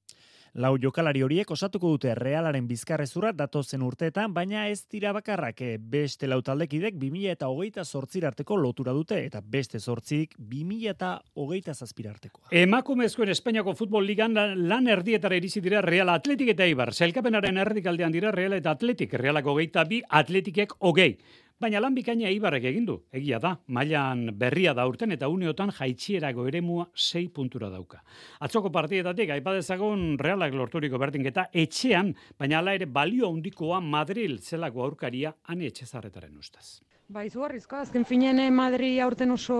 Lau 0.54 0.76
jokalari 0.78 1.24
horiek 1.26 1.50
osatuko 1.50 1.90
dute 1.96 2.12
realaren 2.14 2.68
bizkarrezura 2.70 3.32
datozen 3.34 3.82
urteetan, 3.82 4.36
baina 4.36 4.68
ez 4.70 4.84
dira 4.86 5.10
bakarrak 5.16 5.64
eh, 5.66 5.80
beste 5.80 6.28
lau 6.30 6.44
taldekidek 6.46 7.00
2000 7.02 7.32
eta 7.32 7.48
hogeita 7.50 7.82
arteko 8.28 8.56
lotura 8.56 8.94
dute, 8.94 9.18
eta 9.26 9.42
beste 9.42 9.80
sortzik 9.80 10.36
2000 10.38 10.90
eta 10.92 11.22
hogeita 11.34 11.74
zazpirarteko. 11.74 12.42
Emakumezkoen 12.52 13.30
Espainiako 13.30 13.74
futbol 13.74 14.06
ligan 14.06 14.36
lan 14.36 14.88
erdietara 14.88 15.36
irizi 15.36 15.60
dira 15.60 15.82
Real 15.82 16.10
Atletik 16.10 16.50
eta 16.50 16.66
Ibar. 16.66 16.94
Zelkapenaren 16.94 17.58
erdikaldean 17.58 18.12
dira 18.12 18.32
Real 18.32 18.54
eta 18.54 18.78
Atletik. 18.78 19.14
Realako 19.14 19.54
hogeita 19.54 19.86
bi, 19.86 20.04
Atletikek 20.08 20.78
hogei. 20.82 21.18
Baina 21.64 21.80
lan 21.80 21.96
bikaina 21.96 22.28
Ibarrek 22.28 22.66
egin 22.68 22.84
du. 22.84 22.98
Egia 23.16 23.38
da, 23.40 23.54
mailan 23.72 24.26
berria 24.36 24.74
da 24.76 24.84
urten 24.90 25.16
eta 25.16 25.30
uneotan 25.32 25.72
jaitsierako 25.72 26.50
eremua 26.50 26.90
sei 26.92 27.30
puntura 27.32 27.70
dauka. 27.72 28.02
Atzoko 28.44 28.68
partietatik 28.74 29.32
aipadezagon 29.38 30.18
realak 30.20 30.58
lorturiko 30.60 31.00
berdinketa 31.00 31.48
etxean, 31.64 32.12
baina 32.36 32.60
ala 32.60 32.76
ere 32.76 32.90
balio 33.00 33.32
handikoa 33.32 33.80
Madril 33.80 34.42
zelako 34.44 34.84
aurkaria 34.84 35.38
ane 35.48 35.72
etxezarretaren 35.72 36.36
ustaz. 36.36 36.82
Ba, 37.14 37.22
izugarrizko, 37.28 37.78
azken 37.78 38.08
finen 38.10 38.40
eh, 38.42 38.48
Madri 38.50 38.88
aurten 39.04 39.30
oso 39.36 39.56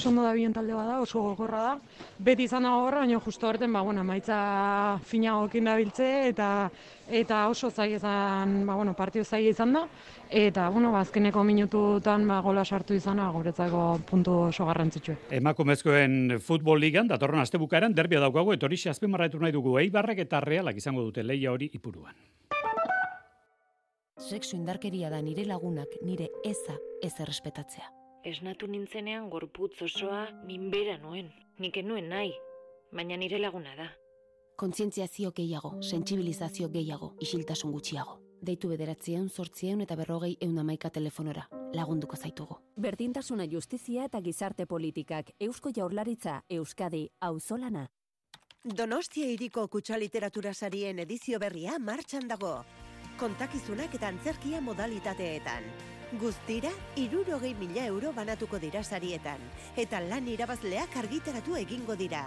sondo 0.00 0.22
da 0.24 0.30
bien 0.32 0.54
talde 0.56 0.72
bada, 0.72 0.94
oso 1.04 1.20
gogorra 1.20 1.58
da. 1.60 1.72
Beti 2.24 2.46
izan 2.48 2.64
da 2.64 2.70
gogorra, 2.72 3.02
baina 3.02 3.18
justo 3.20 3.44
aurten, 3.44 3.74
ba, 3.76 3.82
bueno, 3.84 4.00
maitza 4.08 4.38
finagokin 5.04 5.68
da 5.68 5.74
biltze, 5.76 6.06
eta, 6.30 6.46
eta 7.20 7.42
oso 7.52 7.68
zai 7.68 7.90
izan, 7.98 8.54
ba, 8.64 8.78
bueno, 8.78 8.94
partio 8.96 9.20
zai 9.24 9.42
izan 9.50 9.74
da. 9.76 9.82
Eta, 10.30 10.70
bueno, 10.72 10.94
ba, 10.94 11.02
azkeneko 11.04 11.44
minututan 11.44 12.24
ba, 12.30 12.38
gola 12.46 12.64
sartu 12.64 12.96
izana, 12.96 13.28
guretzako 13.36 13.82
puntu 14.08 14.38
oso 14.46 14.64
garrantzitsu. 14.70 15.18
Emakumezkoen 15.42 16.38
futbol 16.40 16.80
ligan, 16.80 17.10
datorren 17.12 17.44
azte 17.44 17.60
bukaeran, 17.60 17.92
derbia 17.92 18.24
daukago, 18.24 18.56
eta 18.56 18.64
hori 18.64 18.80
nahi 19.44 19.52
dugu, 19.52 19.76
eibarrek 19.78 20.24
eta 20.24 20.40
realak 20.40 20.80
izango 20.80 21.04
dute 21.04 21.22
leia 21.22 21.52
hori 21.52 21.68
ipuruan. 21.74 22.16
Sexu 24.16 24.54
indarkeria 24.56 25.10
da 25.10 25.20
nire 25.20 25.44
lagunak 25.44 25.90
nire 26.02 26.28
eza 26.44 26.76
ez 27.02 27.12
errespetatzea. 27.18 27.88
Esnatu 28.24 28.68
nintzenean 28.70 29.28
gorputz 29.28 29.82
osoa 29.82 30.28
minbera 30.46 30.96
nuen. 30.98 31.32
Nik 31.58 31.76
nuen 31.82 32.08
nahi, 32.08 32.32
baina 32.92 33.16
nire 33.16 33.38
laguna 33.38 33.74
da. 33.76 33.88
Kontzientziazio 34.56 35.32
gehiago, 35.32 35.82
sentsibilizazio 35.82 36.68
gehiago, 36.70 37.16
isiltasun 37.20 37.72
gutxiago. 37.72 38.20
Deitu 38.40 38.68
bederatzieun, 38.68 39.28
sortzieun 39.28 39.80
eta 39.80 39.96
berrogei 39.96 40.36
eun 40.40 40.58
amaika 40.58 40.90
telefonora. 40.90 41.48
Lagunduko 41.74 42.16
zaitugu. 42.16 42.60
Berdintasuna 42.76 43.48
justizia 43.50 44.04
eta 44.04 44.20
gizarte 44.20 44.66
politikak. 44.66 45.34
Eusko 45.40 45.72
jaurlaritza, 45.74 46.42
Euskadi, 46.48 47.08
auzolana. 47.20 47.88
Donostia 48.64 49.26
iriko 49.26 49.66
kutsa 49.68 49.98
literatura 49.98 50.54
sarien 50.54 50.98
edizio 50.98 51.38
berria 51.38 51.78
martxan 51.78 52.28
dago 52.28 52.62
kontakizunak 53.18 53.94
eta 53.94 54.08
antzerkia 54.12 54.60
modalitateetan. 54.60 55.66
Guztira, 56.20 56.70
irurogei 57.00 57.54
mila 57.58 57.86
euro 57.90 58.12
banatuko 58.14 58.60
dira 58.62 58.84
sarietan, 58.84 59.40
eta 59.76 60.00
lan 60.04 60.28
irabazleak 60.30 60.96
argitaratu 61.00 61.56
egingo 61.58 61.96
dira. 61.98 62.26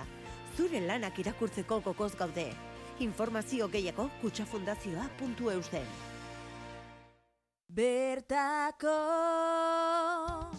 Zure 0.57 0.81
lanak 0.81 1.19
irakurtzeko 1.23 1.79
gokoz 1.85 2.13
gaude. 2.19 2.49
Informazio 2.99 3.69
gehiago 3.69 4.09
kutsafundazioa.eusen. 4.21 5.87
Bertako 7.67 8.95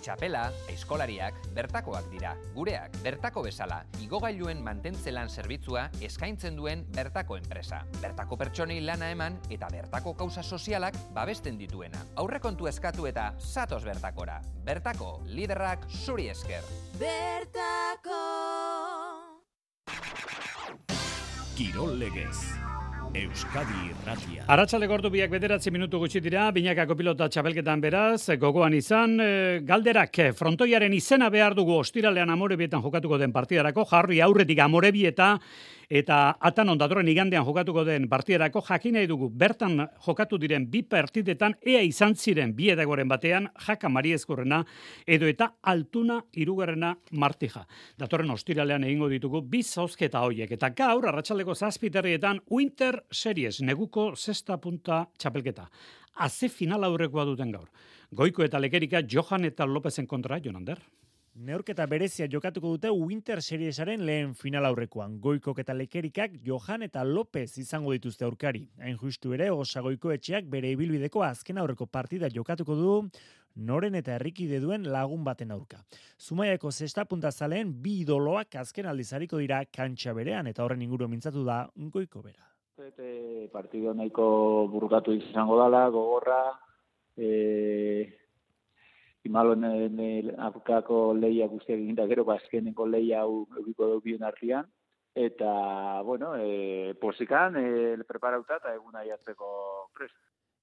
Txapela, 0.08 0.46
eskolariak, 0.72 1.36
bertakoak 1.52 2.06
dira. 2.08 2.30
Gureak, 2.54 2.94
bertako 3.04 3.42
bezala, 3.44 3.82
igogailuen 4.00 4.62
mantentzelan 4.64 5.28
zerbitzua 5.28 5.82
eskaintzen 6.00 6.56
duen 6.56 6.86
bertako 6.96 7.36
enpresa. 7.36 7.82
Bertako 8.00 8.38
pertsonei 8.40 8.78
lana 8.80 9.10
eman 9.12 9.36
eta 9.52 9.68
bertako 9.68 10.14
kauza 10.16 10.40
sozialak 10.40 10.96
babesten 11.12 11.60
dituena. 11.60 12.00
Aurrekontu 12.24 12.70
eskatu 12.72 13.04
eta 13.04 13.34
satos 13.36 13.82
bertakora. 13.84 14.40
Bertako, 14.64 15.18
liderrak 15.28 15.84
zuri 15.92 16.30
esker. 16.32 16.64
Bertako 16.96 18.24
Kirol 21.58 21.98
legez. 22.00 22.77
Euskadi 23.16 23.76
Irratia. 23.88 24.44
Arratsalde 24.52 24.86
gordu 24.90 25.10
biak 25.12 25.30
bederatzi 25.32 25.70
minutu 25.72 26.00
gutxi 26.02 26.20
dira, 26.20 26.48
binakako 26.52 26.96
pilota 26.98 27.28
txapelketan 27.32 27.80
beraz, 27.80 28.28
gogoan 28.40 28.74
izan, 28.76 29.16
e, 29.20 29.30
galderak 29.64 30.18
eh, 30.18 30.28
frontoiaren 30.36 30.92
izena 30.92 31.30
behar 31.32 31.56
dugu 31.56 31.78
ostiralean 31.80 32.30
amorebietan 32.30 32.84
jokatuko 32.84 33.18
den 33.18 33.32
partidarako, 33.32 33.86
jarri 33.88 34.20
aurretik 34.24 34.60
amorebieta, 34.64 35.36
eta 35.88 36.36
atan 36.44 36.68
ondatorren 36.74 37.08
igandean 37.08 37.44
jokatuko 37.46 37.84
den 37.84 38.08
partierako 38.08 38.60
jakin 38.68 38.98
nahi 38.98 39.06
dugu 39.08 39.30
bertan 39.32 39.86
jokatu 40.04 40.38
diren 40.38 40.66
bi 40.70 40.82
partidetan 40.82 41.54
ea 41.64 41.80
izan 41.82 42.14
ziren 42.14 42.52
bi 42.54 42.68
edagoren 42.70 43.08
batean 43.08 43.48
jaka 43.66 43.88
mariezkorrena 43.88 44.64
edo 45.06 45.26
eta 45.26 45.54
altuna 45.62 46.20
irugarrena 46.32 46.94
martija. 47.12 47.64
Datorren 47.98 48.30
ostiralean 48.30 48.84
egingo 48.84 49.08
ditugu 49.08 49.40
bi 49.42 49.62
zauzketa 49.62 50.20
hoiek 50.20 50.52
eta 50.52 50.70
gaur 50.70 51.08
arratsaldeko 51.08 51.54
zazpiterrietan 51.54 52.42
Winter 52.50 53.04
Series 53.10 53.62
neguko 53.62 54.12
zesta 54.16 54.58
punta 54.58 55.06
txapelketa. 55.18 55.68
Aze 56.18 56.48
final 56.48 56.84
aurrekoa 56.84 57.24
duten 57.24 57.52
gaur. 57.52 57.68
Goiko 58.12 58.42
eta 58.44 58.58
lekerika 58.58 59.02
Johan 59.04 59.44
eta 59.44 59.66
Lopezen 59.66 60.06
kontra, 60.06 60.40
Jonander. 60.40 60.78
Neurketa 61.38 61.84
berezia 61.86 62.26
jokatuko 62.26 62.72
dute 62.72 62.90
Winter 62.90 63.38
Seriesaren 63.38 64.00
lehen 64.02 64.32
final 64.34 64.64
aurrekoan. 64.66 65.20
Goikok 65.22 65.60
eta 65.62 65.76
lekerikak 65.76 66.32
Johan 66.42 66.82
eta 66.82 67.04
López 67.06 67.60
izango 67.62 67.92
dituzte 67.94 68.26
aurkari. 68.26 68.64
Hain 68.82 68.98
justu 68.98 69.36
ere, 69.36 69.46
osa 69.54 69.78
goiko 69.86 70.10
etxeak 70.10 70.48
bere 70.50 70.72
ibilbideko 70.74 71.22
azken 71.22 71.62
aurreko 71.62 71.86
partida 71.86 72.26
jokatuko 72.34 72.74
du 72.74 72.96
noren 73.70 73.94
eta 73.94 74.16
herrikide 74.16 74.58
duen 74.58 74.90
lagun 74.90 75.22
baten 75.22 75.54
aurka. 75.54 75.78
Zumaiako 76.18 76.72
zesta 76.72 77.06
puntazaleen 77.06 77.70
bi 77.84 78.00
idoloak 78.02 78.58
azken 78.58 78.90
aldizariko 78.90 79.38
dira 79.38 79.62
kantxa 79.70 80.16
berean 80.18 80.50
eta 80.50 80.66
horren 80.66 80.82
inguru 80.82 81.06
mintzatu 81.06 81.46
da 81.46 81.68
goiko 81.76 82.22
bera. 82.22 82.50
Eta 82.82 83.12
partido 83.52 83.94
nahiko 83.94 84.66
burukatu 84.74 85.14
izango 85.14 85.54
dala, 85.62 85.86
gogorra, 85.94 86.42
e, 87.16 88.26
imalo 89.24 89.54
ne 89.54 90.34
afkako 90.38 91.14
leia 91.14 91.48
guztiak 91.48 91.78
egin 91.78 91.96
da 91.98 92.06
gero 92.06 92.24
bazkeneko 92.24 92.84
ba, 92.84 92.90
leia 92.96 93.22
hau 93.22 93.46
egiko 93.62 93.92
du 93.92 94.00
bien 94.00 94.22
artean. 94.22 94.66
Eta 95.14 96.02
bueno 96.06 96.34
eh 96.36 96.94
posikan 97.00 97.56
eh 97.56 97.96
preparatuta 98.06 98.56
eta 98.56 98.74
egun 98.74 98.96
aiatzeko 98.96 99.90
prest. 99.94 100.14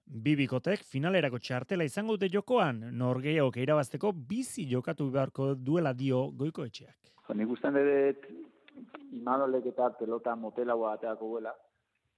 Bibikotek 0.06 0.84
finalerako 0.86 1.40
txartela 1.40 1.84
izango 1.84 2.14
dute 2.14 2.30
jokoan, 2.30 2.92
norgeiok 2.98 3.58
irabazteko 3.58 4.12
bizi 4.14 4.68
jokatu 4.70 5.10
beharko 5.12 5.56
duela 5.56 5.94
dio 5.94 6.28
goiko 6.32 6.64
etxeak. 6.64 7.12
Jo, 7.28 7.34
nik 7.34 7.50
ustean 7.50 7.74
dut 7.74 8.28
imanolek 9.12 9.66
eta 9.66 9.90
pelota 10.00 10.36
motela 10.36 10.76
ateako 10.92 11.30
guela, 11.30 11.56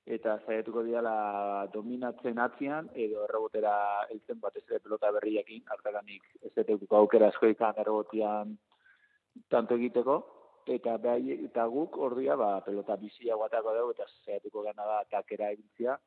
eta 0.07 0.37
zaiatuko 0.45 0.85
diala 0.87 1.67
dominatzen 1.73 2.39
atzian, 2.39 2.87
edo 2.95 3.25
errobotera 3.25 3.73
eltzen 4.13 4.39
batez 4.39 4.63
ere 4.69 4.79
pelota 4.79 5.11
berriakin, 5.11 5.65
hartaganik 5.73 6.23
ez 6.47 6.65
dut 6.69 6.93
aukera 6.99 7.27
eskoikan 7.33 7.81
errobotian 7.83 8.53
tanto 9.51 9.75
egiteko, 9.75 10.17
eta 10.67 10.95
behai, 11.03 11.39
eta 11.47 11.65
guk 11.71 11.97
ordia 12.07 12.37
ba, 12.39 12.61
pelota 12.63 12.95
bizia 13.01 13.35
guatako 13.35 13.73
dugu, 13.75 13.95
eta 13.97 14.07
zaiatuko 14.25 14.63
gana 14.63 14.87
da 14.87 15.01
takera 15.11 15.51
egintzia, 15.55 15.97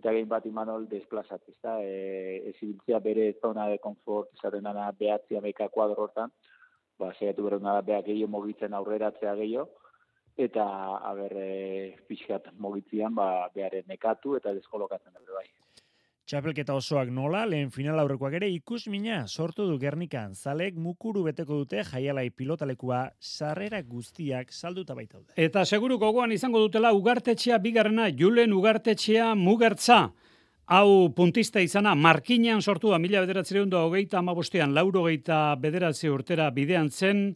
eta 0.00 0.14
gehin 0.16 0.28
bat 0.28 0.46
imanol 0.48 0.86
desplazat, 0.88 1.44
ez 1.48 1.56
da, 1.62 1.76
e, 1.84 2.40
ez 2.50 2.56
ibiltzia 2.62 3.00
bere 3.04 3.34
zona 3.40 3.68
de 3.68 3.78
konfort, 3.78 4.32
izaten 4.38 4.64
dana 4.64 4.88
behatzia 4.96 5.44
meika 5.44 5.68
kuadro 5.68 6.08
hortan, 6.08 6.32
ba, 6.98 7.12
zaiatu 7.18 7.44
bero 7.44 7.60
nada 7.60 7.84
behak 7.84 8.08
gehiago 8.08 8.32
mogitzen 8.38 8.76
aurreratzea 8.76 9.36
gehiago, 9.42 9.68
eta 10.36 10.64
aber 11.10 11.32
e, 11.36 11.96
pixkat 12.08 12.52
mogitzian 12.58 13.14
ba 13.14 13.48
bearen 13.54 13.84
nekatu 13.88 14.36
eta 14.36 14.54
deskolokatzen 14.54 15.16
ere 15.16 15.34
bai. 15.34 15.48
Txapelketa 16.30 16.76
osoak 16.78 17.08
nola, 17.10 17.40
lehen 17.50 17.72
final 17.74 17.98
aurrekoak 17.98 18.36
ere 18.38 18.46
ikus 18.54 18.84
mina 18.86 19.24
sortu 19.26 19.64
du 19.66 19.78
Gernikan. 19.82 20.36
Zalek 20.38 20.76
mukuru 20.78 21.24
beteko 21.26 21.56
dute 21.64 21.82
jaialai 21.88 22.28
pilotalekua 22.30 23.00
sarrera 23.18 23.80
guztiak 23.82 24.52
salduta 24.54 24.94
baita 24.94 25.18
dute. 25.18 25.34
Eta 25.34 25.64
seguru 25.64 25.98
gogoan 25.98 26.30
izango 26.30 26.62
dutela 26.62 26.92
ugartetxea 26.94 27.58
bigarrena, 27.58 28.06
Julen 28.14 28.54
ugartetxea 28.54 29.32
mugertza. 29.34 30.12
Hau 30.70 31.10
puntista 31.16 31.58
izana, 31.66 31.96
markinean 31.98 32.62
sortua 32.62 33.00
mila 33.02 33.24
bederatzereun 33.24 33.72
da 33.72 33.82
hogeita 33.88 34.20
amabostean, 34.22 34.70
lauro 34.70 35.02
geita 35.08 35.56
bederatze 35.58 36.14
urtera 36.14 36.46
bidean 36.54 36.92
zen, 36.94 37.32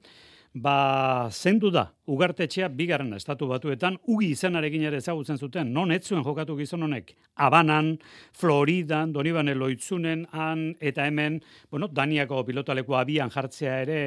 ba 0.54 1.28
zendu 1.32 1.72
da 1.74 1.88
Ugartetxea 2.04 2.66
bigarren 2.68 3.14
estatu 3.16 3.46
batuetan 3.48 3.94
ugi 4.12 4.26
izenarekin 4.34 4.82
ere 4.90 4.98
ezagutzen 5.00 5.38
zuten. 5.40 5.70
Non 5.72 5.92
ez 5.94 6.02
zuen 6.04 6.24
jokatu 6.24 6.56
gizon 6.58 6.84
honek? 6.84 7.14
Abanan, 7.40 7.94
Floridan, 8.36 9.12
Donibane 9.12 9.54
Loitzunen, 9.56 10.26
han 10.32 10.66
eta 10.84 11.06
hemen, 11.08 11.40
bueno, 11.70 11.88
Daniako 11.88 12.42
pilotaleko 12.44 12.98
abian 13.00 13.32
jartzea 13.32 13.78
ere 13.86 14.02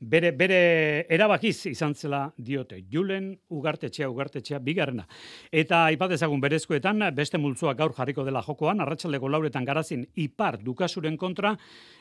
bere, 0.00 0.32
bere 0.32 1.06
erabakiz 1.12 1.66
izan 1.70 1.94
zela 1.94 2.22
diote. 2.36 2.80
Julen 2.90 3.32
ugartetxea, 3.52 4.08
ugartetxea 4.08 4.60
bigarrena. 4.64 5.04
Eta 5.52 5.84
aipatezagun 5.90 6.40
berezkoetan, 6.40 7.10
beste 7.14 7.38
multzoa 7.38 7.74
gaur 7.78 7.92
jarriko 7.96 8.24
dela 8.24 8.42
jokoan, 8.42 8.80
arratsaldeko 8.80 9.28
lauretan 9.28 9.64
garazin 9.64 10.06
ipar 10.16 10.58
dukasuren 10.62 11.16
kontra, 11.16 11.54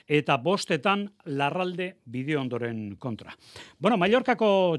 eta 0.08 0.38
bostetan 0.38 1.06
larralde 1.26 1.94
bideo 2.06 2.42
ondoren 2.42 2.96
kontra. 3.00 3.36
Bueno, 3.80 3.98
Mallorcako 3.98 4.78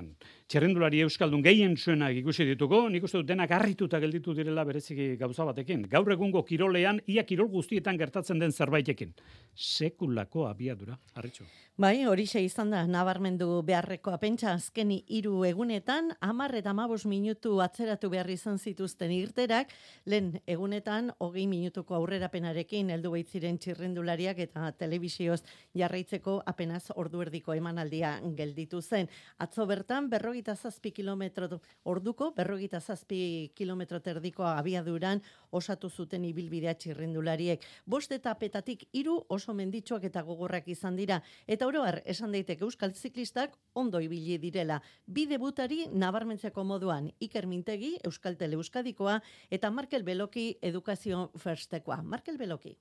And. 0.00 0.16
Txerrendulari 0.50 0.98
euskaldun 1.04 1.44
gehien 1.46 1.76
zuenak 1.78 2.16
ikusi 2.18 2.42
dituko, 2.48 2.80
nik 2.90 3.04
uste 3.06 3.20
dut 3.20 3.28
denak 3.28 3.52
harrituta 3.54 4.00
gelditu 4.02 4.34
direla 4.34 4.64
bereziki 4.66 5.12
gauza 5.20 5.46
batekin. 5.46 5.84
Gaur 5.92 6.10
egungo 6.10 6.42
kirolean, 6.48 6.98
ia 7.06 7.22
kirol 7.22 7.46
guztietan 7.52 7.98
gertatzen 8.00 8.42
den 8.42 8.50
zerbaitekin. 8.50 9.14
Sekulako 9.54 10.48
abiadura, 10.48 10.98
harritxo. 11.14 11.46
Bai, 11.80 12.04
hori 12.04 12.26
izan 12.42 12.70
da, 12.74 12.82
nabarmendu 12.84 13.62
beharrekoa 13.64 14.18
pentsa 14.18 14.50
azkeni 14.52 14.98
hiru 15.08 15.44
egunetan, 15.48 16.10
amar 16.20 16.52
eta 16.58 16.74
amabos 16.74 17.06
minutu 17.06 17.60
atzeratu 17.62 18.10
behar 18.10 18.28
izan 18.28 18.58
zituzten 18.58 19.12
irterak, 19.12 19.70
lehen 20.04 20.42
egunetan, 20.46 21.12
hogei 21.18 21.46
minutuko 21.46 21.94
aurrerapenarekin 21.94 22.90
heldu 22.90 23.14
baitziren 23.14 23.56
txirrendulariak 23.56 24.42
eta 24.44 24.72
telebizioz 24.72 25.40
jarraitzeko 25.72 26.42
apenas 26.44 26.90
ordu 26.96 27.22
erdiko 27.22 27.54
emanaldia 27.54 28.18
gelditu 28.36 28.82
zen. 28.82 29.08
Atzo 29.38 29.64
bertan, 29.66 30.10
berrogita 30.40 30.56
zazpi 30.56 30.90
kilometro 30.92 31.60
orduko, 31.84 32.32
berrogita 32.32 32.80
zazpi 32.80 33.52
kilometro 33.54 34.00
terdiko 34.00 34.44
abiaduran 34.44 35.20
osatu 35.50 35.90
zuten 35.90 36.24
ibilbidea 36.24 36.74
txirrendulariek. 36.74 37.60
Bost 37.86 38.12
eta 38.12 38.34
petatik 38.34 38.86
hiru 38.92 39.24
oso 39.28 39.52
menditsuak 39.54 40.04
eta 40.04 40.22
gogorrak 40.22 40.68
izan 40.68 40.96
dira, 40.96 41.22
eta 41.46 41.66
oroar 41.66 42.02
esan 42.06 42.32
daiteke 42.32 42.64
euskal 42.64 42.94
ziklistak 42.94 43.56
ondo 43.74 44.00
ibili 44.00 44.38
direla. 44.38 44.80
Bi 45.06 45.26
debutari 45.26 45.86
nabarmentzeko 45.92 46.64
moduan 46.64 47.10
Iker 47.20 47.46
Mintegi, 47.46 47.98
Euskal 48.04 48.36
Tele 48.36 48.56
Euskadikoa 48.56 49.20
eta 49.50 49.70
Markel 49.70 50.02
Beloki 50.02 50.56
Edukazio 50.62 51.30
Firstekoa. 51.36 52.02
Markel 52.02 52.38
Beloki. 52.38 52.76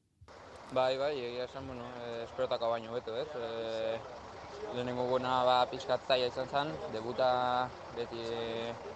Bai, 0.72 0.98
bai, 0.98 1.16
egia 1.18 1.46
esan, 1.46 1.66
bueno, 1.66 1.84
eh, 2.06 2.24
esperotako 2.24 2.70
baino 2.70 2.94
beto, 2.94 3.16
ez? 3.18 3.28
Eh, 3.36 4.00
lehenengo 4.74 5.08
guna 5.10 5.44
ba, 5.44 5.58
pixkat 5.72 6.06
zaila 6.08 6.30
izan 6.30 6.48
zen, 6.48 6.74
debuta 6.94 7.30
beti 7.96 8.24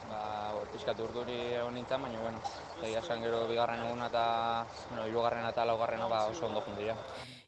ba, 0.10 0.54
pixkat 0.72 1.00
urduri 1.04 1.38
egon 1.60 1.76
nintzen, 1.78 2.02
baina, 2.02 2.22
bueno, 2.22 2.42
egia 2.82 3.02
esan 3.04 3.24
gero 3.26 3.46
bigarren 3.50 3.86
eguna 3.86 4.10
eta, 4.12 4.26
bueno, 4.90 5.08
irugarren 5.10 5.48
eta 5.50 5.66
laugarrena 5.66 6.08
ba, 6.12 6.26
oso 6.32 6.48
ondo 6.48 6.62
jundira. 6.66 6.96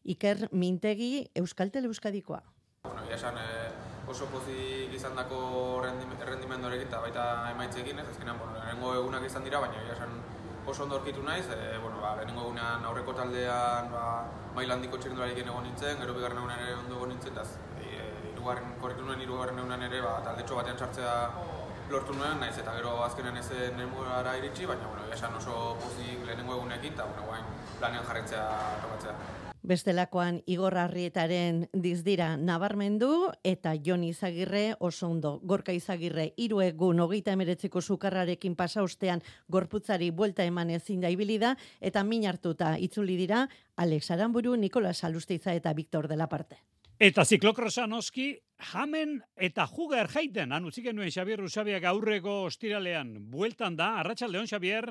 Iker 0.05 0.49
Mintegi, 0.51 1.29
Euskal 1.35 1.71
Tele 1.71 1.87
Euskadikoa. 1.91 2.41
Bueno, 2.85 3.03
egia 3.05 3.17
esan, 3.17 3.37
eh, 3.41 3.69
oso 4.07 4.27
pozik 4.29 4.93
izan 4.93 5.15
dako 5.17 5.81
rendimendorekin 5.81 6.87
eta 6.87 7.01
baita 7.01 7.25
emaitzekin, 7.51 7.99
ez 7.99 8.07
azkenean, 8.11 8.37
bueno, 8.39 8.57
lehenengo 8.59 8.93
egunak 9.01 9.25
izan 9.25 9.45
dira, 9.47 9.61
baina 9.63 9.81
egia 9.81 9.95
esan 9.97 10.19
oso 10.65 10.83
ondo 10.83 10.97
orkitu 10.97 11.23
naiz, 11.23 11.45
e, 11.49 11.77
bueno, 11.77 12.01
ba, 12.01 12.15
lehenengo 12.17 12.47
egunean 12.47 12.85
aurreko 12.89 13.13
taldean 13.17 13.91
ba, 13.91 14.05
maila 14.55 14.77
handiko 14.77 14.97
txirrendularekin 14.97 15.49
egon 15.51 15.65
nintzen, 15.67 15.97
gero 16.01 16.15
bigarren 16.17 16.41
egunean 16.41 16.63
ere 16.65 16.77
ondo 16.79 16.97
egon 16.99 17.13
nintzen, 17.13 17.33
eta 17.33 17.45
irugarren, 18.45 18.73
korritu 18.79 19.05
nuen 19.05 19.21
irugarren 19.21 19.57
egunean 19.57 19.83
ere, 19.87 20.01
ba, 20.05 20.19
taldetxo 20.25 20.55
batean 20.55 20.77
sartzea 20.77 21.13
lortu 21.89 22.13
nuen, 22.13 22.39
naiz 22.39 22.57
eta 22.57 22.73
gero 22.77 22.91
azkenean 23.03 23.37
ez 23.37 23.47
nemurara 23.77 24.35
iritsi, 24.37 24.67
baina 24.69 24.85
bueno, 24.87 25.07
esan 25.13 25.33
oso 25.33 25.77
pozik 25.81 26.21
lehenengo 26.27 26.53
egunekin, 26.59 26.93
eta 26.93 27.07
bueno, 27.09 27.25
guain 27.25 27.45
planean 27.79 28.05
jarretzea 28.05 28.43
tokatzea. 28.83 29.15
Bestelakoan 29.65 30.43
Igor 30.45 30.77
Arrietaren 30.77 31.63
dizdira 31.73 32.35
nabarmendu 32.37 33.31
eta 33.41 33.73
Jon 33.81 34.03
Izagirre 34.05 34.75
oso 34.77 35.09
ondo. 35.09 35.39
Gorka 35.41 35.73
Izagirre 35.73 36.27
hiru 36.37 36.61
egun 36.61 37.01
hogeita 37.01 37.33
emeretziko 37.33 37.81
sukarrarekin 37.81 38.53
pasa 38.55 38.83
ostean 38.85 39.25
gorputzari 39.49 40.11
buelta 40.11 40.45
eman 40.45 40.69
ezin 40.69 41.01
da 41.01 41.09
ibilida 41.09 41.55
eta 41.81 42.03
min 42.03 42.29
hartuta 42.29 42.75
itzuli 42.77 43.17
dira 43.17 43.47
Alex 43.75 44.11
Aramburu, 44.11 44.55
Nikolas 44.55 45.03
Alusteiza 45.03 45.57
eta 45.57 45.73
Victor 45.73 46.07
de 46.07 46.21
la 46.21 46.29
Parte. 46.29 46.74
Eta 46.95 47.25
ziklokrosa 47.25 47.83
noski, 47.91 48.37
jamen 48.71 49.17
eta 49.35 49.65
juger 49.67 50.07
jaiten, 50.07 50.53
anutzik 50.55 50.85
nuen 50.93 51.11
Xabier 51.11 51.41
Usabiak 51.43 51.83
aurreko 51.83 52.45
ostiralean. 52.45 53.17
Bueltan 53.31 53.75
da, 53.75 53.97
arratsaldeon 53.99 54.47
Xabier. 54.47 54.87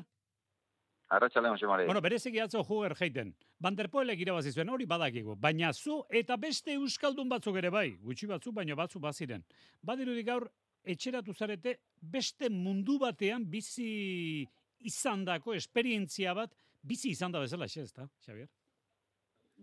Arratxale, 1.08 1.48
Jose 1.48 1.66
Mari. 1.66 1.86
Bueno, 1.86 2.02
bereziki 2.04 2.40
atzo 2.40 2.62
juger 2.64 2.94
jeiten. 2.98 3.32
Banderpoelek 3.60 4.20
irabazi 4.20 4.52
zuen 4.52 4.68
hori 4.68 4.84
badakigu. 4.84 5.36
Baina 5.40 5.72
zu 5.72 6.02
eta 6.10 6.36
beste 6.36 6.74
euskaldun 6.74 7.28
batzuk 7.28 7.56
ere 7.56 7.70
bai. 7.70 7.96
Gutxi 8.02 8.28
batzu, 8.28 8.52
baina 8.52 8.76
batzu 8.76 9.00
baziren. 9.00 9.44
Badirudik 9.80 10.26
gaur, 10.26 10.48
etxeratu 10.84 11.32
zarete 11.32 11.78
beste 12.00 12.50
mundu 12.50 12.98
batean 12.98 13.48
bizi 13.48 14.44
izandako 14.84 15.54
esperientzia 15.54 16.34
bat, 16.34 16.52
bizi 16.82 17.14
izan 17.16 17.32
da 17.32 17.40
bezala, 17.40 17.64
ez 17.64 17.92
da, 17.96 18.08
Xavier? 18.20 18.48